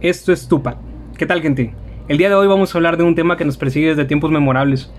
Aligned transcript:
esto 0.00 0.32
es 0.32 0.48
Tupac. 0.48 0.76
¿Qué 1.18 1.26
tal, 1.26 1.42
gente? 1.42 1.74
El 2.08 2.18
día 2.18 2.28
de 2.28 2.34
hoy 2.34 2.46
vamos 2.46 2.74
a 2.74 2.78
hablar 2.78 2.96
de 2.96 3.04
un 3.04 3.14
tema 3.14 3.36
que 3.36 3.44
nos 3.44 3.56
persigue 3.56 3.88
desde 3.88 4.04
tiempos 4.04 4.30
memorables. 4.30 4.90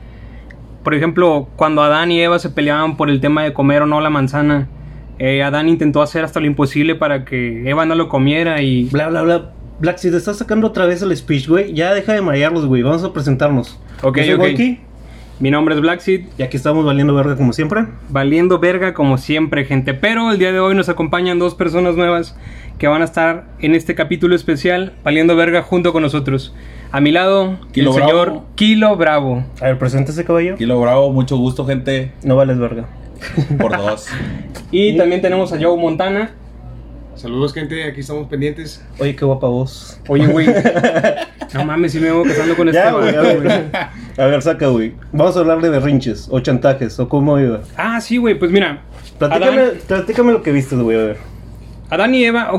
Por 0.84 0.94
ejemplo, 0.94 1.48
cuando 1.56 1.82
Adán 1.82 2.12
y 2.12 2.22
Eva 2.22 2.40
se 2.40 2.50
peleaban 2.50 2.98
por 2.98 3.10
el 3.10 3.20
tema 3.20 3.44
de 3.44 3.54
comer 3.54 3.82
o 3.82 3.86
no 3.86 4.00
la 4.02 4.10
manzana, 4.10 4.68
eh, 5.20 5.44
Adán 5.44 5.70
intentó 5.70 6.02
hacer 6.02 6.24
hasta 6.24 6.40
lo 6.40 6.46
imposible 6.46 6.96
para 6.96 7.26
que 7.26 7.70
Eva 7.70 7.86
no 7.86 7.96
lo 7.96 8.10
comiera 8.10 8.62
y... 8.62 8.86
Bla, 8.86 9.10
bla, 9.10 9.24
bla. 9.24 9.52
Black, 9.80 9.98
si 9.98 10.12
te 10.12 10.18
estás 10.18 10.38
sacando 10.38 10.68
otra 10.68 10.86
vez 10.86 11.02
el 11.02 11.16
speech, 11.18 11.48
güey, 11.48 11.74
ya 11.74 11.94
deja 11.94 12.14
de 12.14 12.22
marearlos, 12.22 12.68
güey. 12.68 12.84
Vamos 12.84 13.04
a 13.04 13.12
presentarnos. 13.12 13.80
Ok, 14.04 14.20
Yo 14.20 14.38
soy 14.38 14.54
ok. 14.54 14.80
Mi 15.40 15.50
nombre 15.50 15.74
es 15.74 15.82
Blackseed, 15.82 16.26
y 16.38 16.44
aquí 16.44 16.56
estamos 16.56 16.86
valiendo 16.86 17.16
verga 17.16 17.36
como 17.36 17.52
siempre. 17.52 17.88
valiendo 18.10 18.60
verga 18.60 18.94
como 18.94 19.18
siempre, 19.18 19.66
gente. 19.66 19.96
Pero 19.96 20.32
el 20.32 20.38
día 20.38 20.52
de 20.52 20.60
hoy 20.60 20.76
nos 20.76 20.88
acompañan 20.88 21.40
dos 21.40 21.56
personas 21.56 21.96
nuevas 21.96 22.38
que 22.82 22.88
van 22.88 23.04
a 23.04 23.06
estar 23.06 23.44
en 23.60 23.76
este 23.76 23.94
capítulo 23.94 24.36
especial 24.36 24.94
valiendo 25.04 25.36
verga 25.36 25.62
junto 25.62 25.94
con 25.94 26.02
nosotros. 26.02 26.52
A 26.92 27.00
mi 27.00 27.12
lado, 27.12 27.60
Kilo 27.74 27.92
el 27.92 27.98
Bravo. 27.98 28.10
señor 28.10 28.42
Kilo 28.56 28.96
Bravo. 28.96 29.46
A 29.62 29.66
ver, 29.66 29.78
preséntese, 29.78 30.26
caballero. 30.26 30.58
Kilo 30.58 30.82
Bravo, 30.82 31.12
mucho 31.12 31.38
gusto, 31.38 31.64
gente. 31.68 32.12
No 32.24 32.36
vales 32.36 32.58
verga. 32.58 32.88
Por 33.60 33.78
dos. 33.78 34.08
Y 34.72 34.98
también 34.98 35.22
tenemos 35.22 35.54
a 35.54 35.60
Joe 35.62 35.78
Montana. 35.78 36.32
Saludos 37.14 37.54
gente, 37.54 37.84
aquí 37.84 38.00
estamos 38.00 38.28
pendientes. 38.28 38.84
Oye, 38.98 39.16
qué 39.16 39.26
guapa 39.26 39.46
voz. 39.46 40.02
Oye, 40.08 40.26
güey. 40.26 40.48
No 41.54 41.66
mames, 41.66 41.92
si 41.92 42.00
me 42.00 42.12
voy 42.12 42.30
casando 42.30 42.56
con 42.56 42.70
este 42.70 42.82
Ya, 42.82 42.92
güey, 42.94 43.12
ya, 43.12 43.22
vato, 43.22 43.42
güey. 43.42 43.52
A 44.18 44.26
ver, 44.26 44.42
saca, 44.42 44.68
güey. 44.68 44.94
Vamos 45.12 45.36
a 45.36 45.42
hablar 45.42 45.62
de 45.62 45.70
berrinches 45.70 46.30
o 46.32 46.40
chantajes 46.40 46.98
o 46.98 47.10
cómo 47.10 47.38
iba. 47.40 47.60
Ah, 47.76 48.00
sí, 48.02 48.18
güey, 48.18 48.40
pues 48.40 48.50
mira. 48.52 48.82
Platícame, 49.20 49.62
Adán, 49.62 49.74
platícame 49.86 50.32
lo 50.32 50.42
que 50.42 50.52
viste, 50.54 50.78
güey, 50.78 50.98
a 50.98 51.04
ver. 51.04 51.31
Adán 51.92 52.16
y 52.16 52.24
Eva, 52.24 52.50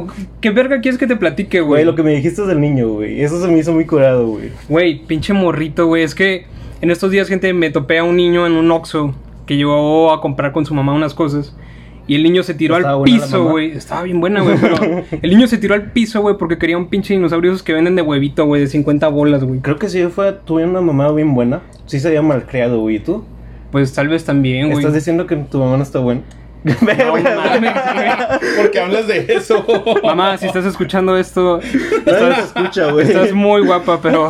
¿qué 0.42 0.50
verga 0.50 0.83
quieres 0.83 0.98
que 0.98 1.06
te 1.06 1.16
platique, 1.16 1.62
Güey, 1.62 1.69
güey? 1.69 1.84
lo 1.86 1.94
que 1.94 2.02
me 2.02 2.11
dijiste 2.11 2.42
del 2.42 2.61
niño, 2.61 2.86
güey. 2.91 3.22
Eso 3.22 3.41
se 3.41 3.48
me 3.48 3.58
hizo 3.58 3.72
muy 3.72 3.86
curado, 3.86 4.27
güey. 4.27 4.50
Güey, 4.69 5.06
pinche 5.06 5.33
morrito, 5.33 5.86
güey. 5.86 6.02
Es 6.02 6.14
que 6.14 6.44
en 6.83 6.91
estos 6.91 7.11
días, 7.11 7.28
gente, 7.28 7.50
me 7.55 7.70
topé 7.70 7.98
a 7.98 8.05
un 8.05 8.14
niño 8.16 8.47
en 8.47 8.53
un 8.53 8.70
Oxxo 8.70 9.14
que 9.47 9.56
llegó 9.56 10.12
a 10.12 10.20
comprar 10.20 10.53
con 10.53 10.66
su 10.66 10.75
mamá 10.75 10.92
unas 10.92 11.14
cosas. 11.14 11.56
Y 12.06 12.14
el 12.14 12.25
niño 12.25 12.42
se 12.42 12.53
tiró 12.53 12.77
¿Estaba 12.77 12.98
al 12.98 13.05
piso, 13.05 13.44
güey. 13.48 13.70
Estaba 13.70 14.03
bien 14.03 14.20
buena, 14.20 14.42
güey. 14.42 14.56
Pero 14.60 14.77
el 15.22 15.30
niño 15.30 15.47
se 15.47 15.56
tiró 15.56 15.77
al 15.77 15.92
piso, 15.92 16.20
güey, 16.20 16.36
porque 16.36 16.58
quería 16.58 16.77
un 16.77 16.88
pinche 16.88 17.14
dinosaurio 17.14 17.53
esos 17.53 17.62
que 17.62 17.72
venden 17.72 17.97
de 17.97 18.03
huevito, 18.03 18.44
güey, 18.44 18.60
de 18.60 18.66
50 18.66 19.08
bolas, 19.08 19.44
güey. 19.44 19.60
Creo 19.60 19.78
que 19.78 19.88
si 19.88 19.98
yo 19.98 20.10
fuera, 20.10 20.41
tuve 20.41 20.66
una 20.66 20.83
mamá 20.83 21.10
bien 21.10 21.34
buena. 21.34 21.62
Sí 21.86 22.00
sería 22.00 22.20
malcriado, 22.20 22.80
güey. 22.80 22.97
¿Y 22.97 22.98
tú? 22.98 23.25
Pues 23.70 23.94
tal 23.94 24.08
vez 24.08 24.27
también, 24.27 24.66
güey. 24.66 24.80
¿Estás 24.80 24.92
diciendo 24.92 25.27
que 25.27 25.36
tu 25.36 25.58
mamá 25.58 25.78
no 25.78 25.83
está 25.83 26.00
buena? 26.00 26.20
No 26.65 26.75
mames, 27.37 27.75
güey. 27.95 28.57
¿Por 28.57 28.71
qué 28.71 28.81
hablas 28.81 29.07
de 29.09 29.27
eso? 29.29 29.65
Mamá, 30.03 30.37
si 30.39 30.47
estás 30.47 30.65
escuchando 30.65 31.17
esto, 31.19 31.59
te 32.05 32.41
escucha, 32.41 32.91
güey. 32.93 33.07
estás 33.07 33.33
muy 33.33 33.63
guapa, 33.65 34.01
pero 34.01 34.29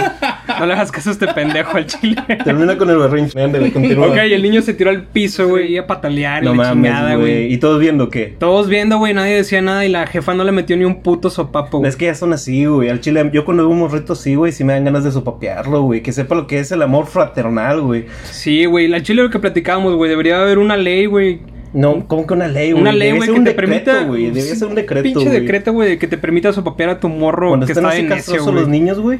no 0.58 0.66
le 0.66 0.72
hagas 0.72 0.90
caso 0.90 1.10
a 1.10 1.12
este 1.12 1.26
pendejo 1.28 1.76
al 1.76 1.86
chile. 1.86 2.16
Termina 2.44 2.76
con 2.78 2.88
el 2.90 2.96
berrinche. 2.98 3.40
Ándale, 3.40 3.72
continúa. 3.72 4.08
ok, 4.08 4.16
y 4.28 4.32
el 4.34 4.42
niño 4.42 4.62
se 4.62 4.72
tiró 4.74 4.90
al 4.90 5.02
piso, 5.04 5.48
güey, 5.48 5.72
y 5.72 5.78
a 5.78 5.86
patalear 5.86 6.42
y 6.42 6.46
No 6.46 6.52
chingada, 6.52 6.74
mames, 6.74 7.18
güey. 7.18 7.32
güey. 7.34 7.52
¿Y 7.52 7.58
todos 7.58 7.78
viendo 7.80 8.08
qué? 8.08 8.34
Todos 8.38 8.68
viendo, 8.68 8.98
güey, 8.98 9.12
nadie 9.14 9.34
decía 9.34 9.60
nada 9.60 9.84
y 9.84 9.88
la 9.88 10.06
jefa 10.06 10.32
no 10.34 10.44
le 10.44 10.52
metió 10.52 10.76
ni 10.76 10.84
un 10.84 11.02
puto 11.02 11.28
sopapo. 11.30 11.78
güey. 11.78 11.88
Es 11.88 11.96
que 11.96 12.06
ya 12.06 12.14
son 12.14 12.32
así, 12.32 12.64
güey. 12.64 12.88
Al 12.88 13.00
chile, 13.00 13.28
yo 13.32 13.44
cuando 13.44 13.64
veo 13.64 13.72
un 13.72 13.80
morrito 13.80 14.14
así, 14.14 14.34
güey, 14.36 14.52
sí 14.52 14.64
me 14.64 14.72
dan 14.72 14.84
ganas 14.84 15.04
de 15.04 15.12
sopapearlo, 15.12 15.82
güey. 15.82 16.02
Que 16.02 16.12
sepa 16.12 16.34
lo 16.34 16.46
que 16.46 16.60
es 16.60 16.72
el 16.72 16.80
amor 16.82 17.06
fraternal, 17.06 17.80
güey. 17.82 18.06
Sí, 18.24 18.64
güey, 18.64 18.88
la 18.88 19.02
chile 19.02 19.22
lo 19.22 19.30
que 19.30 19.38
platicábamos, 19.38 19.94
güey, 19.96 20.08
debería 20.10 20.40
haber 20.40 20.58
una 20.58 20.76
ley, 20.76 21.06
güey. 21.06 21.40
No, 21.74 22.06
¿cómo 22.06 22.26
que 22.26 22.34
una 22.34 22.48
ley, 22.48 22.72
güey? 22.72 22.82
Una 22.82 22.92
ley, 22.92 23.12
güey, 23.16 23.30
que 23.30 23.34
un 23.34 23.44
te 23.44 23.50
decreto, 23.50 23.84
permita. 23.84 24.04
güey. 24.06 24.30
Debía 24.30 24.54
ser 24.54 24.68
un 24.68 24.74
decreto, 24.74 25.02
Pinche 25.04 25.24
güey. 25.26 25.40
decreto, 25.40 25.72
güey, 25.72 25.98
que 25.98 26.06
te 26.06 26.18
permita 26.18 26.52
sopapear 26.52 26.90
a 26.90 27.00
tu 27.00 27.08
morro 27.08 27.48
Cuando 27.48 27.66
que 27.66 27.72
están 27.72 27.84
está 27.86 27.94
así 27.96 28.02
de 28.02 28.14
necio, 28.14 28.32
castrosos 28.34 28.54
los 28.54 28.68
niños, 28.68 29.00
güey. 29.00 29.18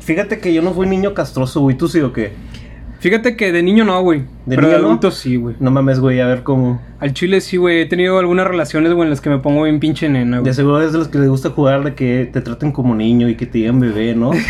Fíjate 0.00 0.38
que 0.38 0.54
yo 0.54 0.62
no 0.62 0.72
fui 0.72 0.86
niño 0.86 1.12
castroso, 1.12 1.60
güey. 1.60 1.76
¿Tú 1.76 1.88
sí 1.88 2.00
o 2.00 2.12
qué? 2.12 2.32
Fíjate 3.00 3.36
que 3.36 3.52
de 3.52 3.62
niño 3.62 3.84
no, 3.84 4.00
güey. 4.02 4.20
¿De 4.46 4.56
Pero 4.56 4.62
de 4.62 4.66
niño 4.68 4.78
no? 4.82 4.88
adulto 4.88 5.10
sí, 5.10 5.36
güey. 5.36 5.56
No 5.60 5.70
mames, 5.70 6.00
güey. 6.00 6.20
A 6.20 6.26
ver 6.26 6.42
cómo. 6.42 6.80
Al 7.00 7.12
chile 7.14 7.40
sí, 7.40 7.56
güey. 7.58 7.82
He 7.82 7.86
tenido 7.86 8.18
algunas 8.18 8.46
relaciones, 8.46 8.92
güey, 8.92 9.06
en 9.06 9.10
las 9.10 9.20
que 9.20 9.30
me 9.30 9.38
pongo 9.38 9.62
bien 9.64 9.78
pinche 9.80 10.08
nena, 10.08 10.38
güey. 10.38 10.48
De 10.48 10.54
seguro 10.54 10.82
es 10.82 10.92
de 10.92 10.98
los 10.98 11.08
que 11.08 11.18
les 11.18 11.28
gusta 11.28 11.50
jugar 11.50 11.82
de 11.84 11.94
que 11.94 12.28
te 12.30 12.40
traten 12.40 12.72
como 12.72 12.94
niño 12.94 13.28
y 13.28 13.36
que 13.36 13.46
te 13.46 13.58
digan 13.58 13.78
bebé, 13.80 14.14
¿no? 14.14 14.32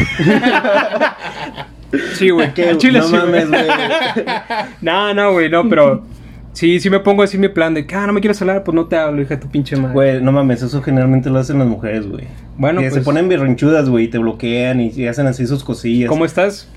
Sí, 2.15 2.31
güey. 2.31 2.47
Al 2.69 2.79
chile 2.79 3.01
no 3.01 3.07
sí, 3.07 3.13
mames, 3.17 3.49
güey. 3.49 3.63
No, 4.83 5.13
no, 5.15 5.33
güey, 5.33 5.51
no, 5.51 5.69
pero... 5.69 6.05
Sí, 6.53 6.81
sí 6.81 6.91
me 6.91 7.01
pongo 7.01 7.23
así 7.23 7.39
mi 7.39 7.49
plan 7.49 7.75
de 7.75 7.87
que, 7.87 7.95
ah, 7.95 8.07
no 8.07 8.13
me 8.13 8.21
quieres 8.21 8.41
hablar, 8.43 8.65
pues 8.65 8.75
no 8.75 8.87
te 8.87 8.97
hablo, 8.97 9.23
hija 9.23 9.37
de 9.37 9.41
tu 9.41 9.49
pinche 9.49 9.77
madre. 9.77 9.95
Güey, 9.95 10.23
no 10.23 10.33
mames, 10.33 10.63
eso 10.63 10.83
generalmente 10.83 11.31
lo 11.31 11.39
hacen 11.39 11.59
las 11.59 11.69
mujeres, 11.69 12.07
güey. 12.09 12.25
Bueno, 12.59 12.81
que 12.81 12.89
se 12.89 12.97
pues- 12.97 13.05
ponen 13.05 13.29
berrinchudas, 13.29 13.89
güey, 13.89 14.07
y 14.07 14.09
te 14.09 14.19
bloquean 14.19 14.81
y, 14.81 14.89
y 14.91 15.07
hacen 15.07 15.27
así 15.27 15.47
sus 15.47 15.63
cosillas. 15.65 16.09
¿Cómo 16.09 16.25
estás? 16.25 16.69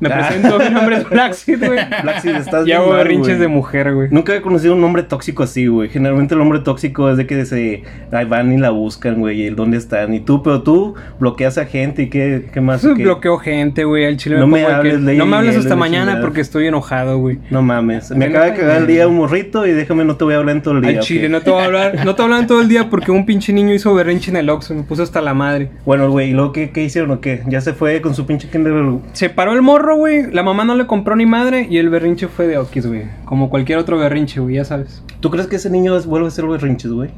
Me 0.00 0.08
Ah. 0.08 0.18
presento, 0.28 0.58
mi 0.58 0.70
nombre 0.70 0.96
es 0.98 1.08
Blackseed, 1.10 1.58
güey. 1.66 1.78
Blackseed, 2.02 2.36
estás 2.36 2.62
Y 2.62 2.66
bien 2.66 2.78
hago 2.78 2.92
berrinches 2.92 3.38
de 3.38 3.48
mujer, 3.48 3.94
güey. 3.94 4.08
Nunca 4.10 4.34
he 4.34 4.40
conocido 4.40 4.74
un 4.74 4.84
hombre 4.84 5.02
tóxico 5.02 5.42
así, 5.42 5.66
güey. 5.66 5.88
Generalmente 5.88 6.34
el 6.34 6.40
hombre 6.40 6.60
tóxico 6.60 7.10
es 7.10 7.16
de 7.16 7.26
que 7.26 7.44
se 7.44 7.82
ahí 8.12 8.24
van 8.24 8.52
y 8.52 8.58
la 8.58 8.70
buscan, 8.70 9.18
güey, 9.18 9.42
y 9.42 9.46
el 9.46 9.56
dónde 9.56 9.76
están. 9.76 10.14
Y 10.14 10.20
tú, 10.20 10.42
pero 10.42 10.62
tú 10.62 10.94
bloqueas 11.18 11.58
a 11.58 11.66
gente 11.66 12.02
y 12.02 12.08
qué, 12.10 12.46
qué 12.52 12.60
más. 12.60 12.80
Pues, 12.82 12.92
o 12.92 12.96
qué? 12.96 13.02
Bloqueo 13.02 13.38
gente, 13.38 13.84
güey. 13.84 14.06
Al 14.06 14.16
chile 14.16 14.38
No 14.38 14.46
me 14.46 14.60
que, 14.60 14.66
hables, 14.66 15.00
Lady 15.00 15.16
No 15.18 15.26
me 15.26 15.36
hables 15.36 15.56
hasta 15.56 15.74
mañana 15.76 16.06
chingada. 16.12 16.20
porque 16.24 16.40
estoy 16.40 16.66
enojado, 16.66 17.18
güey. 17.18 17.38
No 17.50 17.62
mames. 17.62 18.10
Me 18.12 18.26
Que 18.26 18.30
acaba 18.30 18.46
no 18.46 18.52
de 18.52 18.58
cagar 18.60 18.76
el 18.82 18.86
día 18.86 19.08
un 19.08 19.16
morrito 19.16 19.66
y 19.66 19.72
déjame, 19.72 20.04
no 20.04 20.16
te 20.16 20.24
voy 20.24 20.34
a 20.34 20.38
hablar 20.38 20.56
en 20.56 20.62
todo 20.62 20.74
el 20.74 20.82
día. 20.82 20.90
Al 20.90 21.00
chile, 21.00 21.26
¿ok? 21.26 21.32
no 21.32 21.40
te 21.40 21.50
voy 21.50 21.62
a 21.62 21.64
hablar. 21.64 21.94
No 22.04 22.14
te 22.14 22.22
voy 22.22 22.22
a 22.22 22.24
hablar 22.24 22.40
en 22.40 22.46
todo 22.46 22.60
el 22.60 22.68
día 22.68 22.88
porque 22.90 23.10
un 23.10 23.26
pinche 23.26 23.52
niño 23.52 23.74
hizo 23.74 23.92
berrinche 23.94 24.30
en 24.30 24.36
el 24.36 24.48
Oxxo. 24.50 24.74
Me 24.74 24.82
puso 24.82 25.02
hasta 25.02 25.20
la 25.20 25.34
madre. 25.34 25.70
Bueno, 25.84 26.10
güey, 26.10 26.30
¿y 26.30 26.32
luego 26.32 26.52
qué, 26.52 26.70
qué 26.70 26.84
hicieron 26.84 27.10
o 27.10 27.20
qué? 27.20 27.42
Ya 27.48 27.60
se 27.60 27.72
fue 27.72 28.00
con 28.00 28.14
su 28.14 28.26
pinche 28.26 28.48
Kinder. 28.48 28.74
Se 29.12 29.30
paró 29.30 29.52
el 29.54 29.62
morro, 29.62 29.87
güey. 29.96 30.30
La 30.32 30.42
mamá 30.42 30.64
no 30.64 30.74
le 30.74 30.86
compró 30.86 31.16
ni 31.16 31.26
madre 31.26 31.66
y 31.70 31.78
el 31.78 31.88
berrinche 31.88 32.28
fue 32.28 32.46
de 32.46 32.58
Oquis, 32.58 32.86
güey. 32.86 33.04
Como 33.24 33.50
cualquier 33.50 33.78
otro 33.78 33.98
berrinche, 33.98 34.40
güey, 34.40 34.56
ya 34.56 34.64
sabes. 34.64 35.02
¿Tú 35.20 35.30
crees 35.30 35.46
que 35.46 35.56
ese 35.56 35.70
niño 35.70 35.98
vuelve 36.02 36.26
a 36.26 36.28
hacer 36.28 36.46
berrinches, 36.46 36.90
güey? 36.92 37.10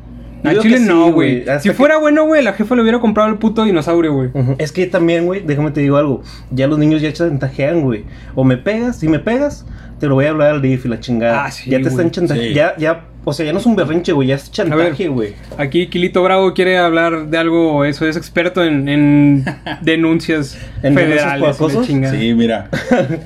Digo 0.42 0.62
chile 0.62 0.78
sí, 0.78 0.84
no, 0.86 1.12
güey. 1.12 1.44
Si 1.60 1.68
que- 1.68 1.74
fuera 1.74 1.98
bueno, 1.98 2.24
güey, 2.24 2.42
la 2.42 2.54
jefa 2.54 2.74
le 2.74 2.80
hubiera 2.80 2.98
comprado 2.98 3.28
el 3.28 3.36
puto 3.36 3.64
dinosaurio, 3.64 4.14
güey. 4.14 4.30
Es 4.56 4.72
que 4.72 4.86
también, 4.86 5.26
güey, 5.26 5.42
déjame 5.44 5.70
te 5.70 5.80
digo 5.80 5.96
algo. 5.98 6.22
Ya 6.50 6.66
los 6.66 6.78
niños 6.78 7.02
ya 7.02 7.12
chantajean, 7.12 7.82
güey. 7.82 8.04
O 8.34 8.42
me 8.44 8.56
pegas, 8.56 8.98
si 8.98 9.06
me 9.08 9.18
pegas, 9.18 9.66
te 9.98 10.06
lo 10.06 10.14
voy 10.14 10.24
a 10.24 10.30
hablar 10.30 10.52
al 10.54 10.62
DIF 10.62 10.86
y 10.86 10.88
la 10.88 10.98
chingada. 10.98 11.44
Ah, 11.44 11.50
sí, 11.50 11.68
ya 11.70 11.78
te 11.82 11.88
están 11.88 12.10
chantajeando. 12.10 12.48
Sí. 12.48 12.54
Ya, 12.54 12.74
ya, 12.78 13.04
o 13.24 13.32
sea, 13.32 13.46
ya 13.46 13.52
no 13.52 13.58
es 13.58 13.66
un 13.66 13.76
berrinche, 13.76 14.12
güey, 14.12 14.28
ya 14.28 14.36
es 14.36 14.50
chantaje, 14.50 15.08
güey. 15.08 15.34
Aquí 15.58 15.88
Quilito 15.88 16.22
Bravo 16.22 16.54
quiere 16.54 16.78
hablar 16.78 17.26
de 17.28 17.38
algo, 17.38 17.84
eso 17.84 18.06
es 18.06 18.16
experto 18.16 18.64
en, 18.64 18.88
en 18.88 19.44
denuncias 19.82 20.56
¿En 20.82 20.94
federales. 20.94 21.56
Sí, 22.10 22.34
mira. 22.34 22.68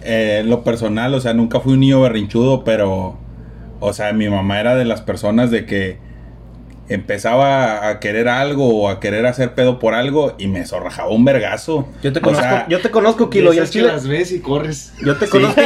eh, 0.03 0.38
en 0.41 0.50
lo 0.50 0.65
personal, 0.65 1.15
o 1.15 1.21
sea, 1.21 1.32
nunca 1.34 1.60
fui 1.60 1.75
un 1.75 1.81
niño 1.81 2.00
berrinchudo, 2.00 2.65
pero. 2.65 3.19
O 3.81 3.93
sea, 3.93 4.12
mi 4.15 4.28
mamá 4.31 4.60
era 4.60 4.77
de 4.77 4.87
las 4.87 5.03
personas 5.03 5.50
de 5.50 5.66
que 5.66 5.99
empezaba 6.89 7.89
a 7.89 8.00
querer 8.00 8.28
algo 8.28 8.69
o 8.83 8.89
a 8.89 9.00
querer 9.00 9.25
hacer 9.27 9.55
pedo 9.55 9.78
por 9.78 9.95
algo 9.95 10.34
y 10.39 10.49
me 10.49 10.65
zorrajaba 10.67 11.11
un 11.11 11.25
vergazo. 11.25 11.89
Yo 12.03 12.12
te 12.12 12.19
O 12.19 12.22
conozco, 12.22 12.45
sea, 12.45 12.67
yo 12.69 12.81
te 12.81 12.91
conozco, 12.91 13.31
Kilo, 13.31 13.55
y 13.55 13.59
al 13.59 13.69
chile. 13.71 13.87
las 13.89 14.06
ves 14.06 14.33
y 14.33 14.41
corres. 14.41 14.93
Yo 15.05 15.17
te 15.17 15.27
conozco. 15.28 15.61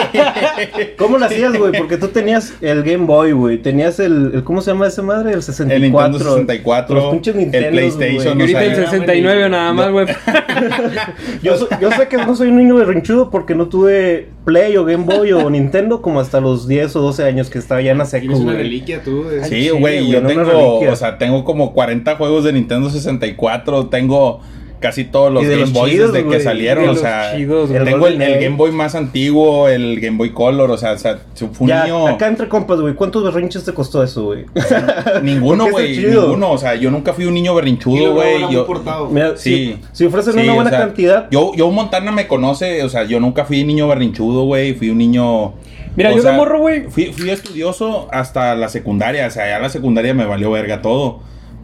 ¿Cómo 0.99 1.19
lo 1.19 1.27
hacías, 1.27 1.57
güey? 1.57 1.73
Porque 1.77 1.97
tú 1.97 2.09
tenías 2.09 2.55
el 2.61 2.83
Game 2.83 3.07
Boy, 3.07 3.33
güey. 3.33 3.59
Tenías 3.59 3.99
el, 4.01 4.31
el- 4.35 4.45
¿Cómo 4.45 4.61
se 4.61 4.71
llama 4.71 4.87
esa 4.87 5.03
madre? 5.03 5.33
El 5.33 5.43
64. 5.43 5.75
El 5.75 5.83
Nintendo 5.83 6.19
64, 6.19 6.95
Los 6.97 7.11
pinches 7.13 7.35
el 7.35 7.41
Nintendos, 7.41 7.71
PlayStation, 7.73 8.13
Y 8.13 8.17
güey. 8.17 8.27
o 8.29 8.59
ahorita 8.59 8.65
el 8.65 8.73
era 8.73 8.91
69 8.91 9.49
nada 9.49 9.73
más, 9.73 9.91
güey. 9.91 10.07
Yo, 11.43 11.57
so- 11.57 11.69
yo 11.81 11.91
sé 11.93 12.09
que 12.09 12.17
no 12.17 12.35
soy 12.37 12.49
un 12.49 12.57
niño 12.59 12.75
berrinchudo 12.77 13.31
porque 13.31 13.55
no 13.55 13.69
tuve 13.69 14.29
Play 14.49 14.79
o 14.79 14.85
Game 14.87 15.05
Boy 15.05 15.31
o 15.35 15.51
Nintendo 15.51 16.01
como 16.01 16.21
hasta 16.21 16.41
los 16.41 16.67
10 16.67 16.97
o 16.97 17.03
12 17.03 17.23
años 17.25 17.51
que 17.51 17.59
estaba 17.59 17.83
ya 17.83 17.91
en 17.93 17.99
la 17.99 18.09
Tienes 18.09 18.39
una 18.41 18.55
reliquia 18.55 19.03
tú. 19.05 19.25
de- 19.25 19.45
Sí, 19.45 19.69
güey, 19.69 20.09
yo 20.11 20.23
tengo, 20.27 20.43
reliquia. 20.45 20.91
o 20.91 20.97
sea, 20.97 21.19
tengo 21.19 21.45
como 21.45 21.75
40 21.75 22.17
juegos 22.17 22.45
de 22.45 22.55
Nintendo 22.55 22.89
64, 22.89 23.89
tengo 23.89 24.41
casi 24.81 25.05
todos 25.05 25.33
los 25.33 25.45
Game 25.47 25.67
Boys 25.67 25.99
desde 25.99 26.27
que 26.27 26.41
salieron, 26.41 26.85
de 26.85 26.91
o 26.91 26.95
sea, 26.95 27.37
chidos, 27.37 27.71
tengo 27.71 28.07
el, 28.07 28.19
Game 28.19 28.57
Boy 28.57 28.71
más 28.71 28.95
antiguo, 28.95 29.69
el 29.69 30.01
Game 30.01 30.17
Boy 30.17 30.31
Color, 30.31 30.71
o 30.71 30.79
sea, 30.79 30.93
o 30.93 30.99
sea, 30.99 31.19
fue 31.35 31.49
un 31.61 31.69
Ya, 31.69 31.85
niño, 31.85 32.07
acá 32.07 32.29
entre 32.29 32.49
compas, 32.49 32.81
güey, 32.81 32.95
¿cuántos 32.95 33.25
berrinches 33.25 33.65
te 33.65 33.73
costó 33.73 34.03
eso, 34.03 34.27
güey? 34.27 34.45
ninguno, 35.23 35.71
güey, 35.71 35.99
ninguno, 35.99 36.53
o 36.53 36.59
sea, 36.59 36.75
yo 36.75 36.91
nunca 36.91 37.13
fui 37.13 37.25
un 37.25 37.35
niño 37.35 37.55
berrinchudo, 37.55 38.15
güey, 38.15 38.41
yo. 38.51 38.67
Mira, 39.11 39.37
Sí. 39.37 39.77
si, 39.77 39.87
si 39.93 40.05
ofrecen 40.07 40.35
sí, 40.35 40.41
una 40.41 40.53
o 40.53 40.55
buena 40.57 40.71
sea, 40.71 40.81
cantidad, 40.81 41.29
yo, 41.31 41.53
yo 41.55 41.71
Montana 41.71 42.13
me 42.13 42.27
conoce, 42.27 42.83
o 42.83 42.89
sea, 42.89 43.05
yo 43.05 43.21
nunca 43.21 43.45
fui 43.45 43.65
niño 43.65 43.89
berrinchudo, 43.89 44.45
güey, 44.45 44.75
fui 44.75 44.91
un 44.91 44.99
niño... 44.99 45.55
Mira, 45.97 46.13
o 46.13 46.17
yo 46.17 46.23
sea, 46.23 46.31
de 46.31 46.37
morro, 46.37 46.61
güey. 46.61 46.85
Fui, 46.89 47.07
fui 47.13 47.31
estudioso 47.31 48.09
hasta 48.13 48.55
la 48.55 48.69
secundaria, 48.69 49.27
o 49.27 49.31
sea, 49.31 49.49
ya 49.49 49.59
la 49.59 49.69
secundaria 49.69 50.15
me 50.15 50.27
valió 50.27 50.51
verga 50.53 50.81
todo. 50.81 51.21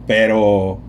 Pero, 0.07 0.79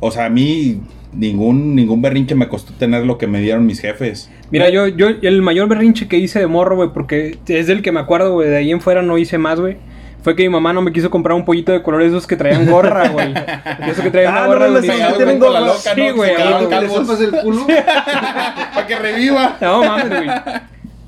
o 0.00 0.10
sea, 0.10 0.26
a 0.26 0.28
mí 0.28 0.82
ningún, 1.12 1.74
ningún 1.74 2.00
berrinche 2.02 2.34
me 2.34 2.48
costó 2.48 2.72
tener 2.74 3.04
lo 3.04 3.18
que 3.18 3.26
me 3.26 3.40
dieron 3.40 3.66
mis 3.66 3.80
jefes. 3.80 4.30
Mira, 4.50 4.68
yo, 4.70 4.86
yo, 4.88 5.08
el 5.08 5.42
mayor 5.42 5.68
berrinche 5.68 6.08
que 6.08 6.16
hice 6.18 6.38
de 6.40 6.46
morro, 6.46 6.76
güey, 6.76 6.90
porque 6.92 7.38
es 7.46 7.66
del 7.66 7.82
que 7.82 7.92
me 7.92 8.00
acuerdo, 8.00 8.32
güey, 8.34 8.48
de 8.48 8.56
ahí 8.56 8.70
en 8.70 8.80
fuera 8.80 9.02
no 9.02 9.18
hice 9.18 9.38
más, 9.38 9.60
güey. 9.60 9.76
fue 10.22 10.36
que 10.36 10.42
mi 10.44 10.48
mamá 10.50 10.72
no 10.72 10.82
me 10.82 10.92
quiso 10.92 11.10
comprar 11.10 11.36
un 11.36 11.44
pollito 11.44 11.72
de 11.72 11.82
colores 11.82 12.08
esos 12.08 12.26
que 12.26 12.36
traían 12.36 12.66
gorra, 12.70 13.08
güey. 13.12 13.32
Esos 13.88 14.04
que 14.04 14.10
traían 14.10 14.34
Ah, 14.34 14.38
una 14.40 14.46
gorra 14.48 14.66
no, 14.68 14.72
no, 14.74 14.80
no, 14.80 15.10
no, 15.10 15.16
tienen 15.16 15.40
la 15.40 15.60
loca, 15.60 15.94
Sí, 15.94 16.00
¿no? 16.08 16.14
güey, 16.14 16.30
Se 16.30 16.36
quedaban 16.36 16.54
algo 16.58 16.68
¿Que 16.68 16.74
le 16.76 16.80
calvos. 16.88 17.06
zapas 17.06 17.20
el 17.20 17.30
culo? 17.42 17.66
Para 18.74 18.86
que 18.86 18.96
reviva. 18.96 19.56
No 19.60 19.84
mames, 19.84 20.08
güey. 20.08 20.28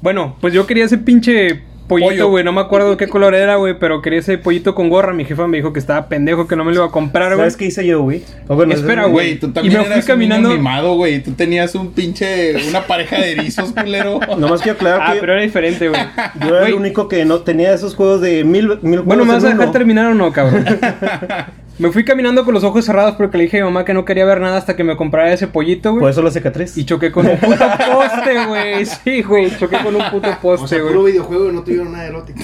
Bueno, 0.02 0.36
pues 0.40 0.52
yo 0.52 0.66
quería 0.66 0.84
ese 0.84 0.98
pinche 0.98 1.62
pollito, 1.86 2.28
güey. 2.30 2.44
No 2.44 2.52
me 2.52 2.60
acuerdo 2.60 2.96
qué 2.96 3.08
color 3.08 3.34
era, 3.34 3.56
güey, 3.56 3.78
pero 3.78 4.02
quería 4.02 4.18
ese 4.20 4.38
pollito 4.38 4.74
con 4.74 4.88
gorra. 4.88 5.12
Mi 5.12 5.24
jefa 5.24 5.46
me 5.46 5.56
dijo 5.58 5.72
que 5.72 5.78
estaba 5.78 6.06
pendejo, 6.08 6.46
que 6.46 6.56
no 6.56 6.64
me 6.64 6.70
lo 6.72 6.76
iba 6.78 6.86
a 6.86 6.90
comprar, 6.90 7.28
güey. 7.28 7.38
¿Sabes 7.38 7.56
qué 7.56 7.66
hice 7.66 7.86
yo, 7.86 8.02
güey? 8.02 8.22
Espera, 8.70 9.04
Güey, 9.06 9.38
tú 9.38 9.50
también 9.52 9.74
Y 9.74 9.76
me 9.78 9.84
fui 9.84 9.92
eras 9.92 10.06
caminando- 10.06 10.48
un 10.50 10.56
mimado, 10.56 10.94
güey. 10.96 11.22
Tú 11.22 11.32
tenías 11.32 11.74
un 11.74 11.92
pinche... 11.92 12.54
Una 12.68 12.86
pareja 12.86 13.16
de 13.20 13.32
erizos, 13.32 13.72
culero. 13.72 14.20
Nomás 14.38 14.60
quiero 14.62 14.76
aclarar 14.76 15.00
Ah, 15.02 15.12
que 15.14 15.20
pero 15.20 15.32
era 15.34 15.42
diferente, 15.42 15.88
güey. 15.88 16.00
yo 16.46 16.56
era 16.56 16.66
el 16.68 16.74
único 16.74 17.08
que 17.08 17.24
no 17.24 17.38
tenía 17.40 17.72
esos 17.74 17.94
juegos 17.94 18.20
de 18.20 18.44
mil, 18.44 18.78
mil 18.82 19.00
Bueno, 19.00 19.24
¿me 19.24 19.34
vas 19.34 19.44
a 19.44 19.48
dejar 19.48 19.62
uno. 19.64 19.72
terminar 19.72 20.06
o 20.06 20.14
no, 20.14 20.32
cabrón? 20.32 20.64
me 21.78 21.90
fui 21.90 22.04
caminando 22.04 22.44
con 22.44 22.54
los 22.54 22.62
ojos 22.64 22.84
cerrados 22.84 23.16
porque 23.16 23.36
le 23.38 23.44
dije 23.44 23.58
a 23.58 23.64
mi 23.64 23.70
mamá 23.70 23.84
que 23.84 23.94
no 23.94 24.04
quería 24.04 24.24
ver 24.24 24.40
nada 24.40 24.56
hasta 24.56 24.76
que 24.76 24.84
me 24.84 24.96
comprara 24.96 25.32
ese 25.32 25.48
pollito, 25.48 25.90
güey. 25.90 26.00
Por 26.00 26.10
eso 26.10 26.22
la 26.22 26.30
cicatriz. 26.30 26.76
Y 26.78 26.84
choqué 26.84 27.10
con 27.10 27.26
un 27.26 27.36
puto 27.38 27.56
poste, 27.58 28.46
güey. 28.46 28.86
Sí, 29.04 29.22
güey, 29.22 29.56
choqué 29.58 29.78
con 29.78 29.96
un 29.96 30.02
puto 30.10 30.30
O 30.30 30.38
poste, 30.40 30.68
sea, 30.68 30.80
güey. 30.80 30.92
puro 30.92 31.04
videojuego 31.04 31.50
y 31.50 31.52
no 31.52 31.62
tuvieron 31.62 31.92
nada 31.92 32.06
erótico. 32.06 32.40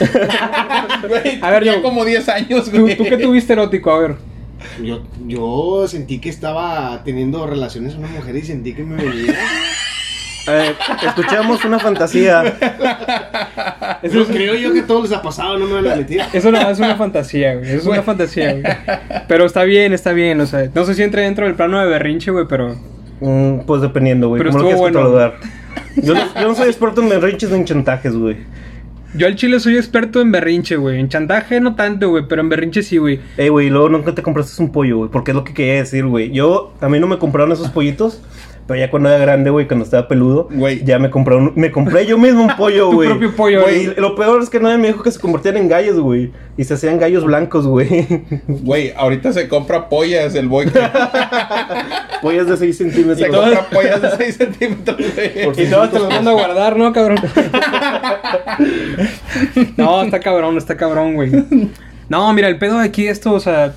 Güey, 1.08 1.38
A 1.42 1.50
ver, 1.50 1.64
yo- 1.64 1.82
como 1.82 2.04
10 2.04 2.28
años, 2.28 2.70
¿Tú, 2.70 2.80
güey. 2.82 2.96
¿Tú 2.96 3.04
qué 3.04 3.16
tuviste 3.16 3.52
erótico? 3.52 3.90
A 3.92 3.98
ver. 3.98 4.16
Yo, 4.82 5.02
yo 5.26 5.86
sentí 5.88 6.18
que 6.20 6.28
estaba 6.28 7.02
teniendo 7.04 7.46
relaciones 7.46 7.94
con 7.94 8.04
una 8.04 8.12
mujer 8.12 8.36
y 8.36 8.42
sentí 8.42 8.74
que 8.74 8.82
me 8.84 8.96
venía. 9.02 9.34
Eh, 10.48 10.74
escuchamos 11.06 11.64
una 11.64 11.78
fantasía. 11.78 12.42
Eso 14.02 14.24
creo 14.26 14.54
yo 14.54 14.72
que 14.72 14.80
a 14.80 14.86
todos 14.86 15.02
les 15.10 15.12
ha 15.18 15.22
pasado, 15.22 15.58
no 15.58 15.66
me 15.66 15.74
van 15.74 15.86
a 15.88 15.96
mentir. 15.96 16.22
Eso 16.32 16.50
no 16.50 16.58
es 16.70 16.78
una 16.78 16.96
fantasía, 16.96 17.54
güey. 17.56 17.70
Es 17.72 17.84
una 17.86 18.02
fantasía, 18.02 18.52
güey. 18.52 18.64
Pero 19.28 19.44
está 19.44 19.64
bien, 19.64 19.92
está 19.92 20.12
bien. 20.12 20.40
O 20.40 20.46
sea, 20.46 20.68
no 20.74 20.84
sé 20.84 20.94
si 20.94 21.02
entra 21.02 21.22
dentro 21.22 21.46
del 21.46 21.54
plano 21.54 21.78
de 21.80 21.86
berrinche, 21.86 22.30
güey, 22.30 22.46
pero. 22.48 22.74
Mm, 23.20 23.60
pues 23.66 23.82
dependiendo, 23.82 24.28
güey. 24.28 24.38
Pero 24.40 24.50
¿Cómo 24.52 24.62
lo 24.64 24.70
estuvo 24.70 25.10
bueno. 25.10 25.32
Yo, 25.96 26.14
no- 26.14 26.34
yo 26.40 26.48
no 26.48 26.54
soy 26.54 26.68
experto 26.68 27.00
en 27.02 27.08
berrinches 27.08 27.50
ni 27.50 27.56
en 27.58 27.64
chantajes, 27.64 28.14
güey. 28.16 28.36
Yo 29.14 29.26
al 29.26 29.34
chile 29.34 29.58
soy 29.58 29.76
experto 29.76 30.20
en 30.20 30.30
berrinche, 30.30 30.76
güey. 30.76 31.00
En 31.00 31.08
chantaje 31.08 31.60
no 31.60 31.74
tanto, 31.74 32.10
güey, 32.10 32.24
pero 32.28 32.42
en 32.42 32.48
berrinche 32.48 32.82
sí, 32.82 32.96
güey. 32.96 33.20
Ey, 33.36 33.48
güey, 33.48 33.68
luego 33.70 33.88
nunca 33.88 34.14
te 34.14 34.22
compraste 34.22 34.62
un 34.62 34.70
pollo, 34.70 34.98
güey. 34.98 35.10
Porque 35.10 35.32
es 35.32 35.34
lo 35.34 35.42
que 35.42 35.52
quería 35.52 35.74
decir, 35.74 36.06
güey. 36.06 36.30
Yo, 36.30 36.72
a 36.80 36.88
mí 36.88 37.00
no 37.00 37.08
me 37.08 37.18
compraron 37.18 37.50
esos 37.52 37.70
pollitos. 37.70 38.22
Pero 38.70 38.78
ya 38.78 38.88
cuando 38.88 39.08
era 39.08 39.18
grande, 39.18 39.50
güey, 39.50 39.66
cuando 39.66 39.84
estaba 39.84 40.06
peludo, 40.06 40.46
Güey. 40.52 40.84
ya 40.84 41.00
me 41.00 41.10
compré, 41.10 41.34
un- 41.34 41.52
me 41.56 41.72
compré 41.72 42.06
yo 42.06 42.16
mismo 42.18 42.44
un 42.44 42.54
pollo, 42.56 42.88
Tu 42.90 42.94
güey. 42.94 43.08
propio 43.08 43.34
pollo, 43.34 43.62
Güey, 43.62 43.86
güey. 43.86 43.96
y 43.98 44.00
lo 44.00 44.14
peor 44.14 44.40
es 44.40 44.48
que 44.48 44.60
nadie 44.60 44.78
me 44.78 44.86
dijo 44.86 45.02
que 45.02 45.10
se 45.10 45.18
convertían 45.18 45.56
en 45.56 45.66
gallos, 45.68 45.98
güey. 45.98 46.30
Y 46.56 46.62
se 46.62 46.74
hacían 46.74 47.00
gallos 47.00 47.24
blancos, 47.24 47.66
güey. 47.66 48.06
Güey, 48.46 48.92
ahorita 48.96 49.32
se 49.32 49.48
compra 49.48 49.88
pollas 49.88 50.36
el 50.36 50.46
boy. 50.48 50.66
Pollas 52.22 52.46
de 52.46 52.56
6 52.58 52.76
Se 52.76 52.84
centímetros. 52.84 53.28
compra 53.36 53.66
pollas 53.70 54.02
de 54.02 54.10
6 54.16 54.36
centímetros, 54.36 54.98
güey. 55.16 55.66
Y 55.66 55.70
todas 55.70 55.90
te 55.90 55.98
las 55.98 56.08
mando 56.08 56.30
a 56.30 56.34
guardar, 56.34 56.76
¿no, 56.76 56.92
cabrón? 56.92 57.18
no, 59.76 60.02
está 60.02 60.20
cabrón, 60.20 60.56
está 60.58 60.76
cabrón, 60.76 61.14
güey. 61.14 61.32
No, 62.08 62.32
mira, 62.32 62.48
el 62.48 62.58
pedo 62.58 62.78
de 62.78 62.84
aquí, 62.84 63.06
esto, 63.08 63.32
o 63.32 63.40
sea, 63.40 63.72